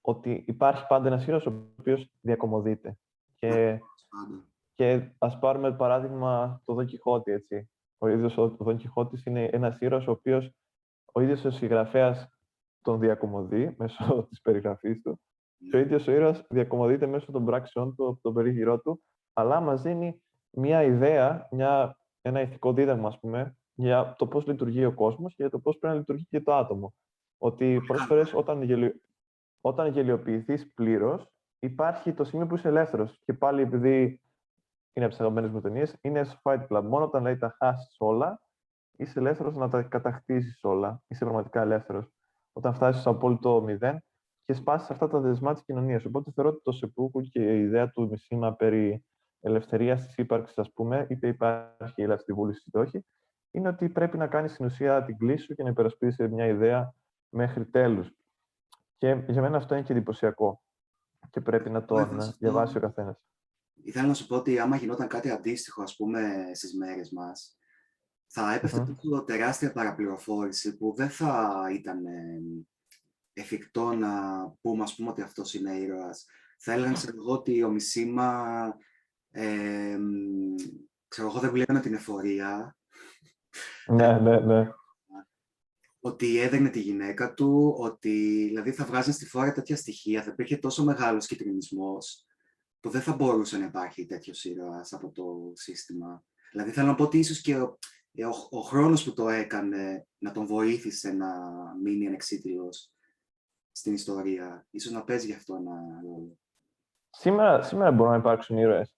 [0.00, 2.98] ότι υπάρχει πάντα ένας ήρωας ο οποίος διακομωδείται.
[3.34, 4.44] Και, Πάντα.
[4.74, 7.70] και ας πάρουμε παράδειγμα το Δον Κιχώτη, έτσι.
[7.98, 10.50] Ο ίδιος ο Δον Κιχώτης είναι ένας ήρωας ο οποίος
[11.12, 12.28] ο ίδιος ο συγγραφέας
[12.82, 15.20] τον διακομωδεί μέσω της περιγραφής του
[15.70, 19.60] και ο ίδιος ο ήρωας διακομωδείται μέσω των πράξεών του, από τον περίγυρό του, αλλά
[19.60, 24.92] μας δίνει μια ιδέα, μια, ένα ηθικό δίδαγμα, ας πούμε, για το πώς λειτουργεί ο
[24.92, 26.94] κόσμος και για το πώς πρέπει να λειτουργεί και το άτομο.
[27.38, 28.92] Ότι πολλές φορές όταν, γελιο...
[29.60, 33.20] όταν γελιοποιηθείς πλήρως, υπάρχει το σημείο που είσαι ελεύθερος.
[33.24, 34.20] Και πάλι επειδή
[34.92, 36.82] είναι από τις αγαπημένες μου ταινίες, είναι στο Fight Club.
[36.82, 38.40] Μόνο όταν λέει τα χάσεις όλα,
[38.96, 41.02] είσαι ελεύθερος να τα κατακτήσεις όλα.
[41.08, 42.10] Είσαι πραγματικά ελεύθερος.
[42.52, 44.04] Όταν φτάσεις στο απόλυτο μηδέν,
[44.46, 46.04] και σπάσεις αυτά τα δεσμά της κοινωνίας.
[46.04, 49.04] Οπότε θεωρώ ότι το Σεπούκου και η ιδέα του Μισήμα περί
[49.40, 53.06] ελευθερίας της ύπαρξης, ας πούμε, είτε υπάρχει ελεύθερη βούληση είτε όχι,
[53.50, 56.94] είναι ότι πρέπει να κάνεις στην ουσία την κλίση σου και να υπερασπίσει μια ιδέα
[57.28, 58.14] μέχρι τέλους.
[58.98, 60.62] Και για μένα αυτό είναι και εντυπωσιακό.
[61.30, 63.18] Και πρέπει να το Βέβαια, να σε αυτό- διαβάσει ο καθένας.
[63.82, 66.20] Ήθελα να σου πω ότι άμα γινόταν κάτι αντίστοιχο, ας πούμε,
[66.54, 67.58] στις μέρες μας,
[68.26, 68.94] θα έπεφτε Μμμ.
[68.94, 72.40] τόσο τεράστια παραπληροφόρηση που δεν θα ήταν ε,
[73.36, 74.10] εφικτό να
[74.60, 76.26] πούμε, ας πούμε, ότι αυτός είναι ήρωας.
[76.58, 78.54] Θα έλεγαν, ξέρω εγώ, ότι ο Μισήμα,
[79.30, 80.54] ε, μ,
[81.08, 82.76] ξέρω εγώ, δεν βλέπανε την εφορία,
[83.86, 84.68] Ναι, ναι, ναι.
[86.00, 90.56] ότι έδαινε τη γυναίκα του, ότι δηλαδή θα βγάζαν στη φόρα τέτοια στοιχεία, θα υπήρχε
[90.56, 92.26] τόσο μεγάλος κυτρινισμός,
[92.80, 96.24] που δεν θα μπορούσε να υπάρχει τέτοιος ήρωας από το σύστημα.
[96.52, 97.78] Δηλαδή θέλω να πω ότι ίσως και ο,
[98.12, 101.28] ε, ο, ο χρόνος που το έκανε να τον βοήθησε να
[101.82, 102.90] μείνει ανεξίτηλος
[103.76, 104.66] στην ιστορία.
[104.70, 106.38] Ίσως να παίζει γι' αυτό ένα ρόλο.
[107.10, 108.96] Σήμερα, σήμερα μπορούν να υπάρξουν ήρωες.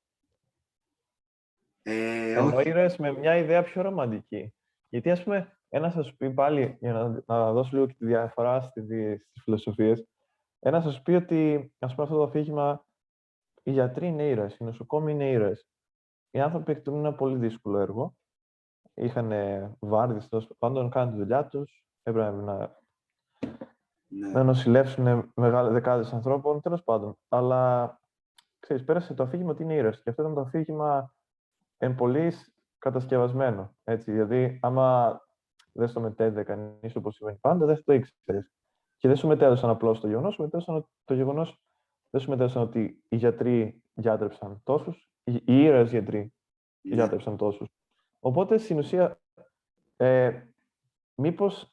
[1.83, 4.55] Ε, Εννοώ όχι, ήρωες με μια ιδέα πιο ρομαντική.
[4.89, 8.07] Γιατί, ας πούμε, ένας θα σου πει πάλι, για να, να δώσω λίγο και τη
[8.07, 10.07] διαφορά στις φιλοσοφίες,
[10.59, 12.87] ένας θα σου πει ότι, ας πούμε, αυτό το αφήγημα,
[13.62, 15.68] οι γιατροί είναι ήρωες, οι νοσοκόμοι είναι ήρωες.
[16.31, 18.16] Οι άνθρωποι εκτελούν ένα πολύ δύσκολο έργο.
[18.95, 19.33] Είχαν
[19.79, 22.79] βάρδιες, τόσο πάντων, κάνουν τη δουλειά τους, έπρεπε να,
[24.09, 24.28] ναι.
[24.28, 27.18] να νοσηλεύσουν μεγάλες δεκάδες ανθρώπων, τέλος πάντων.
[27.28, 28.00] Αλλά,
[28.59, 30.02] ξέρεις, πέρασε το αφήγημα ότι είναι ήρωες.
[30.02, 31.14] Και αυτό ήταν το αφήγημα
[31.76, 33.76] εν πολλής κατασκευασμένο.
[33.84, 35.20] Έτσι, δηλαδή, άμα
[35.72, 38.52] δεν στο μετέδιδε κανεί όπω συμβαίνει πάντα, δεν θα το ήξερες.
[38.96, 41.61] Και δεν σου μετέδωσαν απλώς το γεγονός, σου μετέδωσαν το γεγονός,
[42.11, 46.32] δεν σου μετέδωσαν ότι οι γιατροί γιάτρεψαν τόσους, οι ήρωες γιατροί
[46.80, 46.94] ναι.
[46.94, 47.68] γιάτρεψαν τόσους.
[48.20, 49.20] Οπότε στην ουσία,
[49.96, 50.42] ε,
[51.14, 51.72] μήπως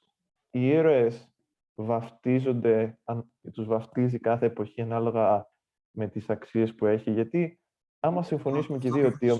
[0.51, 1.34] οι ήρωες
[1.75, 5.49] βαφτίζονται, αν τους βαφτίζει κάθε εποχή ανάλογα
[5.91, 7.59] με τις αξίες που έχει, γιατί
[7.99, 9.39] άμα συμφωνήσουμε και οι δύο ότι ο,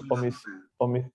[0.78, 1.12] ο, ο,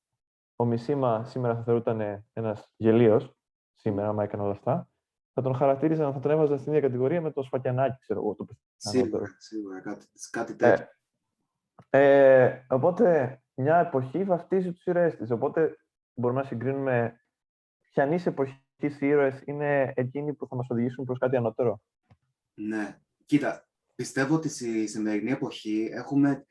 [0.57, 3.35] ο Μισήμα σήμερα θα θεωρούταν ένας γελίος,
[3.75, 4.91] σήμερα, άμα έκανε όλα αυτά,
[5.33, 8.35] θα τον χαρακτήριζαν, θα τον έβαζαν στην ίδια κατηγορία με το Σφακιανάκι, ξέρω εγώ.
[8.35, 8.47] Το
[8.77, 10.87] σίγουρα, σίγουρα, κάτι, κάτι τέτοιο.
[11.91, 15.31] Ε, ε, οπότε, μια εποχή βαφτίζει τους ήρωές της.
[15.31, 15.77] Οπότε,
[16.15, 17.21] μπορούμε να συγκρίνουμε
[17.91, 21.81] ποιανής εποχή οι ήρωες είναι εκείνοι που θα μας οδηγήσουν προς κάτι ανώτερο;
[22.55, 22.99] Ναι.
[23.25, 26.47] Κοίτα, πιστεύω ότι στη σημερινή εποχή έχουμε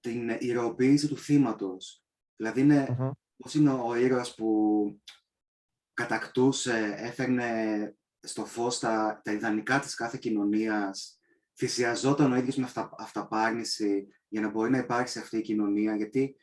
[0.00, 2.04] την ηρωοποίηση του θύματος.
[2.36, 3.10] Δηλαδή, είναι, mm-hmm.
[3.36, 5.00] πώς είναι ο ήρωας που
[5.94, 11.20] κατακτούσε, έφερνε στο φως τα, τα ιδανικά της κάθε κοινωνίας,
[11.56, 16.36] θυσιαζόταν ο ίδιος με αυτα, αυταπάρνηση για να μπορεί να υπάρξει αυτή η κοινωνία, γιατί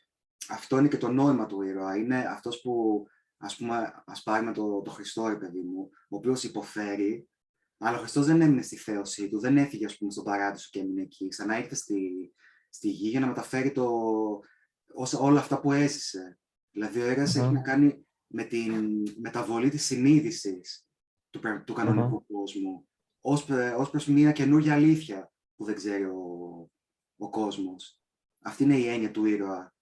[0.48, 1.96] αυτό είναι και το νόημα του ήρωα.
[1.96, 3.04] Είναι αυτός που,
[3.38, 7.28] ας πούμε, ας πάρουμε το, το Χριστό, ρε παιδί μου, ο οποίος υποφέρει,
[7.78, 10.80] αλλά ο Χριστός δεν έμεινε στη θέωσή του, δεν έφυγε, ας πούμε, στον παράδεισο και
[10.80, 11.28] έμεινε εκεί.
[11.28, 12.32] Ξανά ήρθε στη,
[12.68, 13.90] στη γη για να μεταφέρει το,
[14.94, 16.38] όσα, όλα αυτά που έζησε.
[16.70, 20.86] Δηλαδή, ο ήρωας έχει να κάνει με την μεταβολή της συνείδησης
[21.30, 22.88] του, του κανονικου κόσμου
[23.20, 26.70] ως, ως προς μια καινούργια αλήθεια που δεν ξέρει ο,
[27.16, 28.00] ο κόσμος.
[28.42, 29.74] Αυτή είναι η έννοια του ήρωα.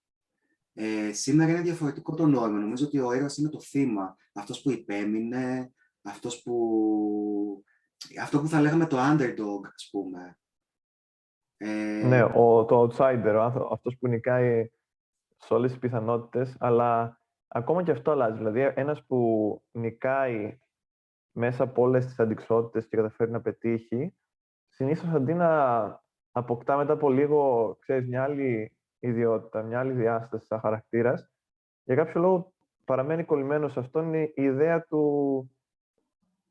[0.79, 2.59] Ε, σήμερα είναι διαφορετικό το νόημα.
[2.59, 4.15] Νομίζω ότι ο ήρωας είναι το θύμα.
[4.33, 7.63] Αυτός που υπέμεινε, αυτός που...
[8.21, 10.39] Αυτό που θα λέγαμε το underdog, ας πούμε.
[11.57, 12.03] Ε...
[12.07, 14.69] Ναι, ο, το outsider, αυτός που νικάει
[15.37, 18.37] σε όλες τις πιθανότητες, αλλά ακόμα και αυτό αλλάζει.
[18.37, 20.59] Δηλαδή, ένας που νικάει
[21.31, 24.15] μέσα από όλες τις αντικσότητες και καταφέρει να πετύχει,
[24.67, 30.59] συνήθως αντί να αποκτά μετά από λίγο, ξέρεις, μια άλλη ιδιότητα, μια άλλη διάσταση σαν
[30.59, 31.29] χαρακτήρας,
[31.83, 32.53] για κάποιο λόγο
[32.85, 35.51] παραμένει κολλημένος σε αυτόν η ιδέα του,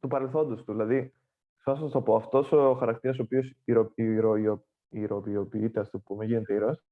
[0.01, 0.73] του παρελθόντος του.
[0.73, 1.15] Δηλαδή,
[1.57, 3.57] θα σας το πω, αυτός ο χαρακτήρας ο οποίος
[4.89, 6.85] ηρωοποιείται, ας το πούμε, γίνεται ήρωας,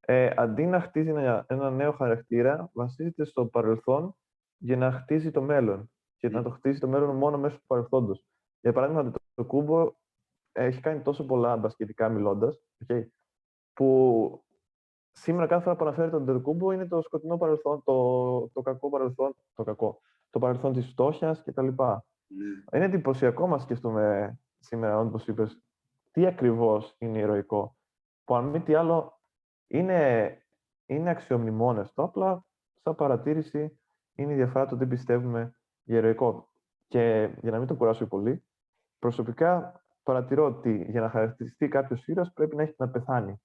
[0.00, 4.16] ε, αντί να χτίζει ένα, ένα νέο χαρακτήρα, βασίζεται στο παρελθόν
[4.58, 5.90] για να χτίζει το μέλλον.
[6.16, 8.24] Και να το χτίζει το μέλλον μόνο μέσω του παρελθόντος.
[8.60, 9.92] Για παράδειγμα, το, το Κούμπο
[10.52, 13.04] έχει κάνει τόσο πολλά μπασκετικά μιλώντας, okay,
[13.72, 14.43] που
[15.14, 19.36] σήμερα κάθε φορά που αναφέρεται τον Τερκούμπο είναι το σκοτεινό παρελθόν, το, το κακό παρελθόν,
[19.54, 20.00] το κακό,
[20.30, 21.68] το παρελθόν της φτώχειας κτλ.
[21.68, 22.74] Mm.
[22.74, 25.62] Είναι εντυπωσιακό να σκεφτούμε σήμερα, όπως είπες,
[26.10, 27.76] τι ακριβώς είναι ηρωικό.
[28.24, 29.20] Που αν μη τι άλλο,
[29.66, 30.38] είναι,
[30.86, 32.44] είναι αξιομνημόνευτο, απλά
[32.82, 33.78] σαν παρατήρηση
[34.14, 36.48] είναι η διαφορά του τι πιστεύουμε για ηρωικό.
[36.88, 38.44] Και για να μην το κουράσω πολύ,
[38.98, 43.40] προσωπικά παρατηρώ ότι για να χαρακτηριστεί κάποιος ήρωας πρέπει να έχει να πεθάνει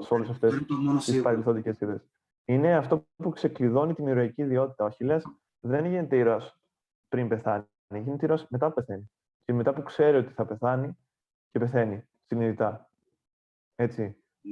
[0.00, 0.64] σε όλες αυτές
[1.04, 2.08] τις παρελθόντικες ιδέες.
[2.44, 4.84] Είναι αυτό που ξεκλειδώνει την ηρωική ιδιότητα.
[4.84, 5.20] Ο Αχιλέ
[5.60, 6.60] δεν γίνεται ήρωας
[7.08, 7.64] πριν πεθάνει.
[7.88, 9.10] Γίνεται ήρωας μετά που πεθαίνει.
[9.44, 10.98] Και μετά που ξέρει ότι θα πεθάνει
[11.50, 12.90] και πεθαίνει συνειδητά.
[13.74, 14.02] Έτσι.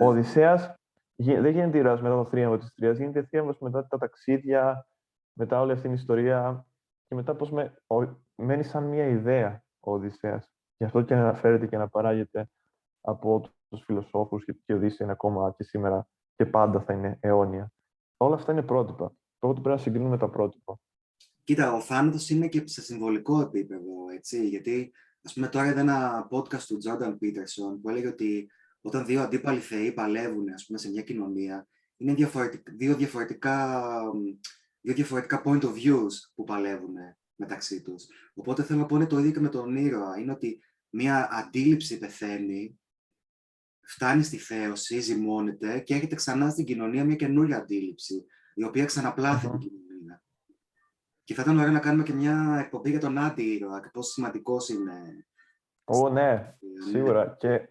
[0.00, 0.06] Ο ναι.
[0.06, 0.74] Οδυσσέας
[1.16, 4.88] δεν γίνεται ήρωας μετά το θρίαμβο της Τρία, γίνεται θρίαμβος μετά τα ταξίδια,
[5.32, 6.66] μετά όλη αυτή την ιστορία
[7.06, 7.82] και μετά πώς με,
[8.34, 10.52] μένει σαν μια ιδέα ο Οδυσσέας.
[10.76, 12.50] Γι' αυτό και αναφέρεται και αναπαράγεται
[13.00, 17.72] από τους φιλοσόφους και, και Οδύσσια είναι ακόμα και σήμερα και πάντα θα είναι αιώνια.
[18.16, 19.12] Όλα αυτά είναι πρότυπα.
[19.38, 20.78] Τότε πρέπει να συγκρίνουμε τα πρότυπα.
[21.44, 24.92] Κοίτα, ο θάνατος είναι και σε συμβολικό επίπεδο, έτσι, γιατί
[25.22, 28.50] ας πούμε τώρα είδα ένα podcast του Jordan Peterson που έλεγε ότι
[28.80, 33.82] όταν δύο αντίπαλοι θεοί παλεύουν ας πούμε, σε μια κοινωνία, είναι διαφορετικά, δύο, διαφορετικά,
[34.80, 36.94] δύο διαφορετικά point of views που παλεύουν
[37.36, 38.06] μεταξύ τους.
[38.34, 40.18] Οπότε θέλω να πω είναι το ίδιο και με τον ήρωα.
[40.18, 40.60] Είναι ότι
[40.90, 42.80] μια αντίληψη πεθαίνει,
[43.88, 49.48] φτάνει στη θέωση, ζυμώνεται και έρχεται ξανά στην κοινωνία μια καινούργια αντίληψη, η οποία ξαναπλάθει
[49.48, 50.22] την κοινωνία.
[51.24, 54.68] Και θα ήταν ωραίο να κάνουμε και μια εκπομπή για τον αντι-ήρωα και πόσο σημαντικός
[54.68, 55.26] είναι.
[55.84, 56.54] Ω, ναι,
[56.90, 57.36] σίγουρα.
[57.38, 57.68] Και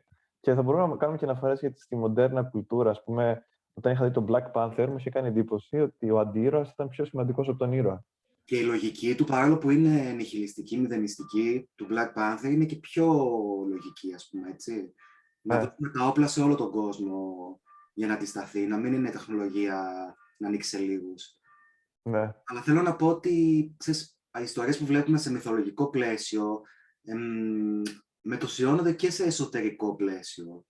[0.47, 2.91] και θα μπορούμε να κάνουμε και αναφορές γιατί στη μοντέρνα κουλτούρα.
[2.91, 6.70] Α πούμε, όταν είχα δει τον Black Panther, μου είχε κάνει εντύπωση ότι ο αντίρωα
[6.74, 8.05] ήταν πιο σημαντικός από τον ήρωα.
[8.43, 13.05] Και η λογική του, παρόλο που είναι νihilιστική, μηδενιστική, του Black Panther, είναι και πιο
[13.70, 14.93] λογική, ας πούμε, έτσι.
[15.48, 15.64] Να Ναι.
[15.64, 17.60] δώσουμε τα όπλα σε όλο τον κόσμο
[17.93, 19.84] για να αντισταθεί, να μην είναι τεχνολογία
[20.38, 21.39] να ανοίξει σε λίγους.
[22.02, 22.34] Ναι.
[22.45, 26.62] Αλλά θέλω να πω ότι, ξέρεις, οι ιστορίες που βλέπουμε σε μυθολογικό πλαίσιο
[27.04, 27.82] εμ,
[28.22, 30.66] μετωσιώνονται και σε εσωτερικό πλαίσιο.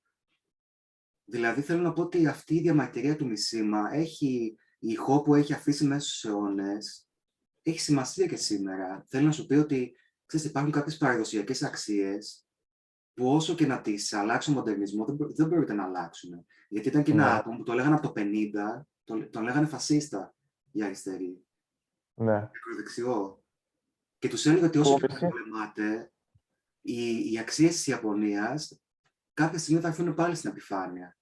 [1.25, 5.53] Δηλαδή, θέλω να πω ότι αυτή η διαμαρτυρία του Μισήμα έχει, η ηχό που έχει
[5.53, 7.07] αφήσει μέσα στους αιώνες,
[7.61, 9.05] έχει σημασία και σήμερα.
[9.09, 12.46] Θέλω να σου πει ότι, ξέρεις, υπάρχουν κάποιες παραδοσιακές αξίες
[13.17, 16.45] που όσο και να τις αλλάξει ο μοντερνισμό, δεν, μπο- δεν μπορείτε να αλλάξουν.
[16.69, 17.37] Γιατί ήταν και ένα Ναι.
[17.39, 20.35] άτομο που το λέγανε από το 50, τον, τον λέγανε φασίστα
[20.71, 21.45] οι αριστεροί
[22.13, 22.35] Ναι.
[22.35, 23.43] ακροδεξιό.
[24.19, 25.23] Και τους έλεγε ότι όσο Πω, και εσύ.
[25.23, 26.11] να πολεμάτε,
[26.81, 28.81] οι, οι αξίες της Ιαπωνίας
[29.33, 31.17] κάποια στιγμή θα έρθουν πάλι στην επιφάνεια.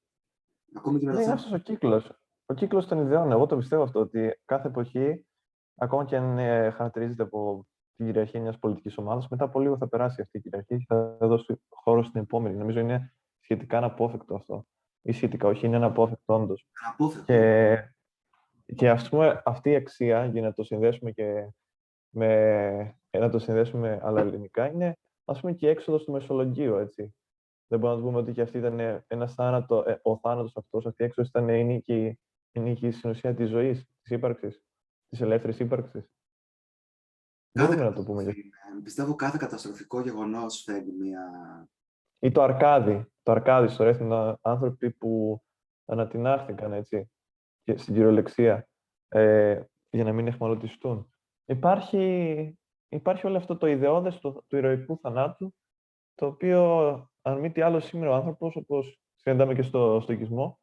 [0.75, 1.45] Ακόμη και με Ναι, το είναι θέμα.
[1.47, 2.19] αυτός ο κύκλος.
[2.45, 3.31] Ο κύκλος των ιδεών.
[3.31, 5.25] Εγώ το πιστεύω αυτό, ότι κάθε εποχή,
[5.75, 9.87] ακόμα και αν ε, χαρακτηρίζεται από την κυριαρχία μιας πολιτικής ομάδας, μετά από λίγο θα
[9.87, 12.55] περάσει αυτή η κυριαρχία και θα δώσει χώρο στην επόμενη.
[12.55, 14.65] Νομίζω είναι σχετικά αναπόφευκτο αυτό.
[15.01, 16.67] Ή σχετικά, όχι, είναι αναπόφευκτο όντως.
[16.85, 17.33] Αναπόφευκτο.
[17.33, 17.77] Και,
[18.75, 21.49] και ας πούμε, αυτή η αξία, για να το συνδέσουμε και
[22.09, 26.75] με, ε, να το συνδέσουμε άλλα ελληνικά, είναι ας πούμε και η έξοδος του Μεσολογγίου,
[26.75, 27.15] έτσι.
[27.67, 31.03] Δεν μπορούμε να πούμε ότι και αυτή ήταν ένας θάνατο, ε, ο θάνατος αυτός, αυτή
[31.03, 32.19] η έξοδος ήταν η νίκη,
[32.51, 34.63] η νίκη στην ουσία της ζωής, της ύπαρξης,
[35.09, 36.09] της ελεύθερης ύπαρξης.
[37.56, 38.24] Μπορούμε να το πούμε.
[38.24, 38.41] γι' αυτό.
[38.41, 38.82] είναι.
[38.84, 41.22] Πιστεύω κάθε καταστροφικό γεγονός φέρνει μια...
[42.20, 45.41] Ή το Αρκάδι, το Αρκάδι στο Ρέθινα, άνθρωποι που
[45.86, 47.12] ανατινάχθηκαν, έτσι,
[47.64, 48.68] και στην κυριολεξία,
[49.08, 51.14] ε, για να μην εχμαλωτιστούν.
[51.45, 52.58] Υπάρχει,
[52.89, 55.56] υπάρχει όλο αυτό το ιδεώδες του, του ηρωικού θανάτου,
[56.16, 56.91] το οποίο,
[57.22, 60.60] αν μη τι άλλο, σήμερα ο άνθρωπος, όπως συναντάμε και στο στοικισμό,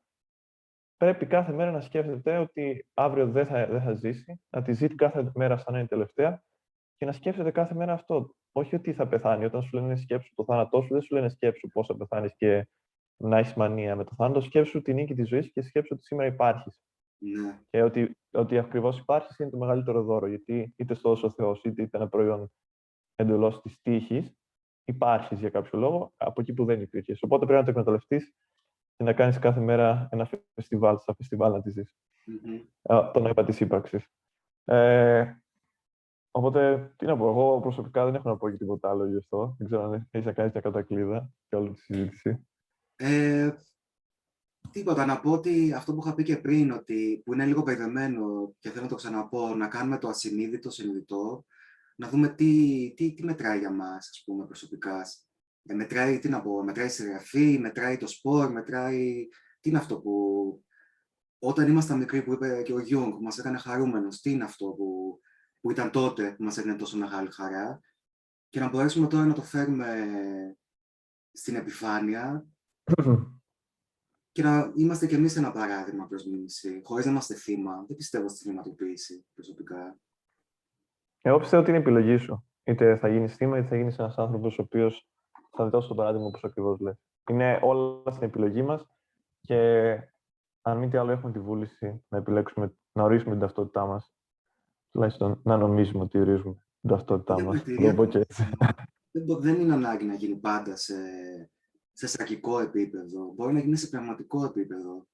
[0.97, 4.89] πρέπει κάθε μέρα να σκέφτεται ότι αύριο δεν θα, δεν θα ζήσει, να τη ζει
[4.95, 6.43] κάθε μέρα σαν να είναι η τελευταία
[7.03, 8.35] και να σκέφτεται κάθε μέρα αυτό.
[8.53, 9.45] Όχι ότι θα πεθάνει.
[9.45, 12.69] Όταν σου λένε σκέψου το θάνατό σου, δεν σου λένε σκέψου πώς θα πεθάνεις και
[13.17, 14.41] να έχεις μανία με το θάνατο.
[14.41, 16.81] Σκέψου τη νίκη της ζωής και σκέψου ότι σήμερα υπάρχεις.
[17.19, 17.61] Ναι.
[17.71, 20.27] Και ότι, ότι ακριβώς υπάρχεις είναι το μεγαλύτερο δώρο.
[20.27, 22.53] Γιατί είτε στο ο Θεός, είτε, είτε ένα προϊόν
[23.15, 24.37] εντελώς της τύχης,
[24.85, 27.23] υπάρχεις για κάποιο λόγο από εκεί που δεν υπήρχες.
[27.23, 28.35] Οπότε πρέπει να το εκμεταλλευτείς
[28.97, 31.97] και να κάνεις κάθε μέρα ένα φεστιβάλ, σαν φεστιβάλ να τη ζεις.
[32.27, 32.95] Μμμ.
[32.95, 34.07] Α, το νόημα της ύπαρξης.
[34.65, 35.42] Ε,
[36.33, 39.55] οπότε, τι να πω, εγώ προσωπικά δεν έχω να πω και τίποτα άλλο γι' αυτό.
[39.59, 42.47] Δεν ξέρω αν έχεις να κάνεις μια κατακλείδα για όλη τη συζήτηση.
[42.97, 43.51] Ε,
[44.71, 48.55] τίποτα, να πω ότι αυτό που είχα πει και πριν, ότι, που είναι λίγο παιδεμένο
[48.59, 51.45] και θέλω να το ξαναπώ, να κάνουμε το ασυνείδητο συνειδητό,
[51.97, 55.01] να δούμε τι, τι, τι μετράει για μας, ας πούμε, προσωπικά.
[55.63, 59.29] Ε, μετράει, τι να πω, μετράει η συγγραφή, μετράει το σπορ, μετράει...
[59.61, 60.13] Τι είναι αυτό που...
[61.39, 64.67] Όταν ήμασταν μικροί, που είπε και ο Γιούγκ, που μας έκανε χαρούμενους, τι είναι αυτό
[64.67, 65.02] που,
[65.63, 67.81] που ήταν τότε που μας έκανε τόσο μεγάλη χαρά
[68.49, 70.07] και να μπορέσουμε τώρα να το φέρουμε
[71.33, 72.47] στην επιφάνεια
[74.33, 77.85] και να είμαστε κι εμείς ένα παράδειγμα προς μίμηση, χωρίς να είμαστε θύμα.
[77.87, 79.99] Δεν πιστεύω στη θυματοποίηση προσωπικά.
[81.21, 82.47] Εγώ πιστεύω ότι είναι η επιλογή σου.
[82.65, 85.09] Είτε θα γίνεις θύμα, είτε θα γίνεις ένας άνθρωπος ο οποίος
[85.51, 86.97] θα δώσει το παράδειγμα όπως ακριβώς λες.
[87.31, 88.87] Είναι όλα στην επιλογή μας
[89.41, 89.93] και
[90.63, 94.15] αν μη τι άλλο, έχουμε τη βούληση να επιλέξουμε, να ορίσουμε την ταυτότητά μας.
[94.93, 97.55] Τουλάχιστον να νομίζουμε ότι ορίζουμε την ταυτότητά Για μας.
[97.57, 97.91] μαρτυρία.
[97.91, 98.49] Το πω και έτσι.
[99.11, 100.95] Δεν, μπο- δεν είναι ανάγκη να γίνει πάντα σε,
[101.93, 103.33] σε σακικό επίπεδο.
[103.33, 105.07] Μπορεί να γίνει σε πραγματικό επίπεδο.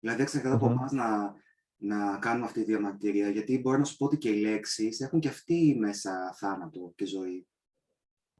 [0.00, 0.72] Δηλαδή, εξαρτάται από Μμμ.
[0.72, 1.34] εμάς να,
[1.76, 3.28] να κάνουμε αυτή τη διαμαρτυρία.
[3.28, 7.06] Γιατί μπορεί να σου πω ότι και οι λέξεις έχουν και αυτοί μέσα θάνατο και
[7.06, 7.48] ζωή.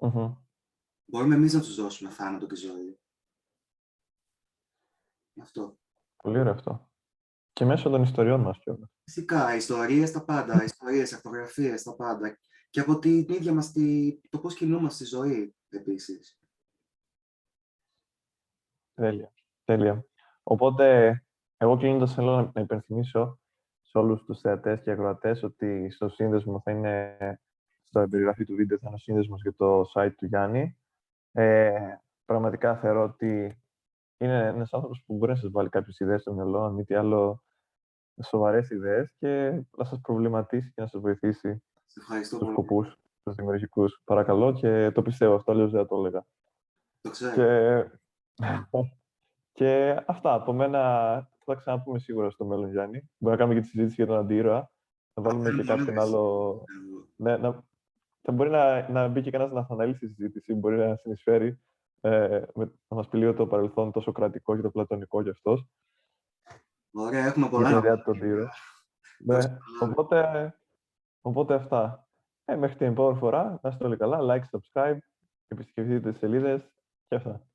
[0.01, 0.35] Μμμ.
[1.05, 2.99] Μπορούμε εμείς να τους δώσουμε θάνατο και ζωή.
[5.41, 5.78] Αυτό.
[6.22, 6.91] Πολύ ωραίο αυτό.
[7.53, 8.93] Και μέσω των ιστοριών μας κιόλας.
[9.05, 12.38] Φυσικά, ιστορίες τα πάντα, ιστορίες, αυτογραφίες τα πάντα.
[12.70, 16.38] Και από την ίδια μας τη, το πώς κινούμαστε στη ζωή, επίσης.
[18.94, 19.32] Τέλεια.
[19.64, 20.07] Τέλεια.
[20.42, 21.18] Οπότε,
[21.57, 23.40] εγώ κλείνοντας θέλω να- να υπενθυμίσω
[23.82, 27.18] σε όλους τους θεατές και ακροατές ότι στο σύνδεσμο θα είναι,
[27.82, 30.78] στο περιγραφή του βίντεο θα είναι ο σύνδεσμος για το site του Γιάννη.
[31.32, 33.62] Ε, πραγματικά θεωρώ ότι
[34.18, 36.94] είναι ένας άνθρωπος που μπορεί να σας βάλει κάποιες ιδέες στο μυαλό, αν μη τι
[36.94, 37.43] άλλο
[38.22, 42.52] σοβαρές ιδέες και να σας προβληματίσει και να σας βοηθήσει Σε ευχαριστώ στους πολύ.
[42.52, 44.00] σκοπούς, τους δημιουργικούς.
[44.04, 46.26] Παρακαλώ και το πιστεύω αυτό, αλλιώς δεν θα το έλεγα.
[47.00, 47.34] Το ξέρω.
[47.34, 47.84] Και,
[49.52, 50.34] και αυτά.
[50.34, 50.80] Από μένα
[51.38, 53.10] θα τα ξαναπούμε σίγουρα στο μέλλον, Γιάννη.
[53.18, 54.70] Μπορεί να κάνουμε και τη συζήτηση για τον αντίρωα.
[55.14, 56.08] Να βάλουμε και θέλουμε κάποιον όλες.
[56.08, 56.64] άλλο.
[57.16, 57.64] Ναι, να,
[58.22, 61.60] θα μπορεί να, να μπει και κανένας να αναλύσει τη συζήτηση, μπορεί να συνεισφέρει.
[62.00, 65.66] Ε, με, να μας πει λίγο το παρελθόν τόσο κρατικό και το πλατωνικό κι αυτός.
[66.97, 68.05] Ωραία, έχουμε Για πολλά την να ιδέα πούμε.
[68.05, 68.53] του αντίρωα.
[69.18, 69.90] Ναι, Τόσο πολλά.
[69.92, 70.55] οπότε
[71.26, 72.07] Οπότε αυτά.
[72.45, 74.99] Ε, μέχρι την επόμενη φορά, να είστε όλοι καλά, like, subscribe,
[75.49, 76.61] επισκεφτείτε τις σελίδες
[77.09, 77.47] και αυτά.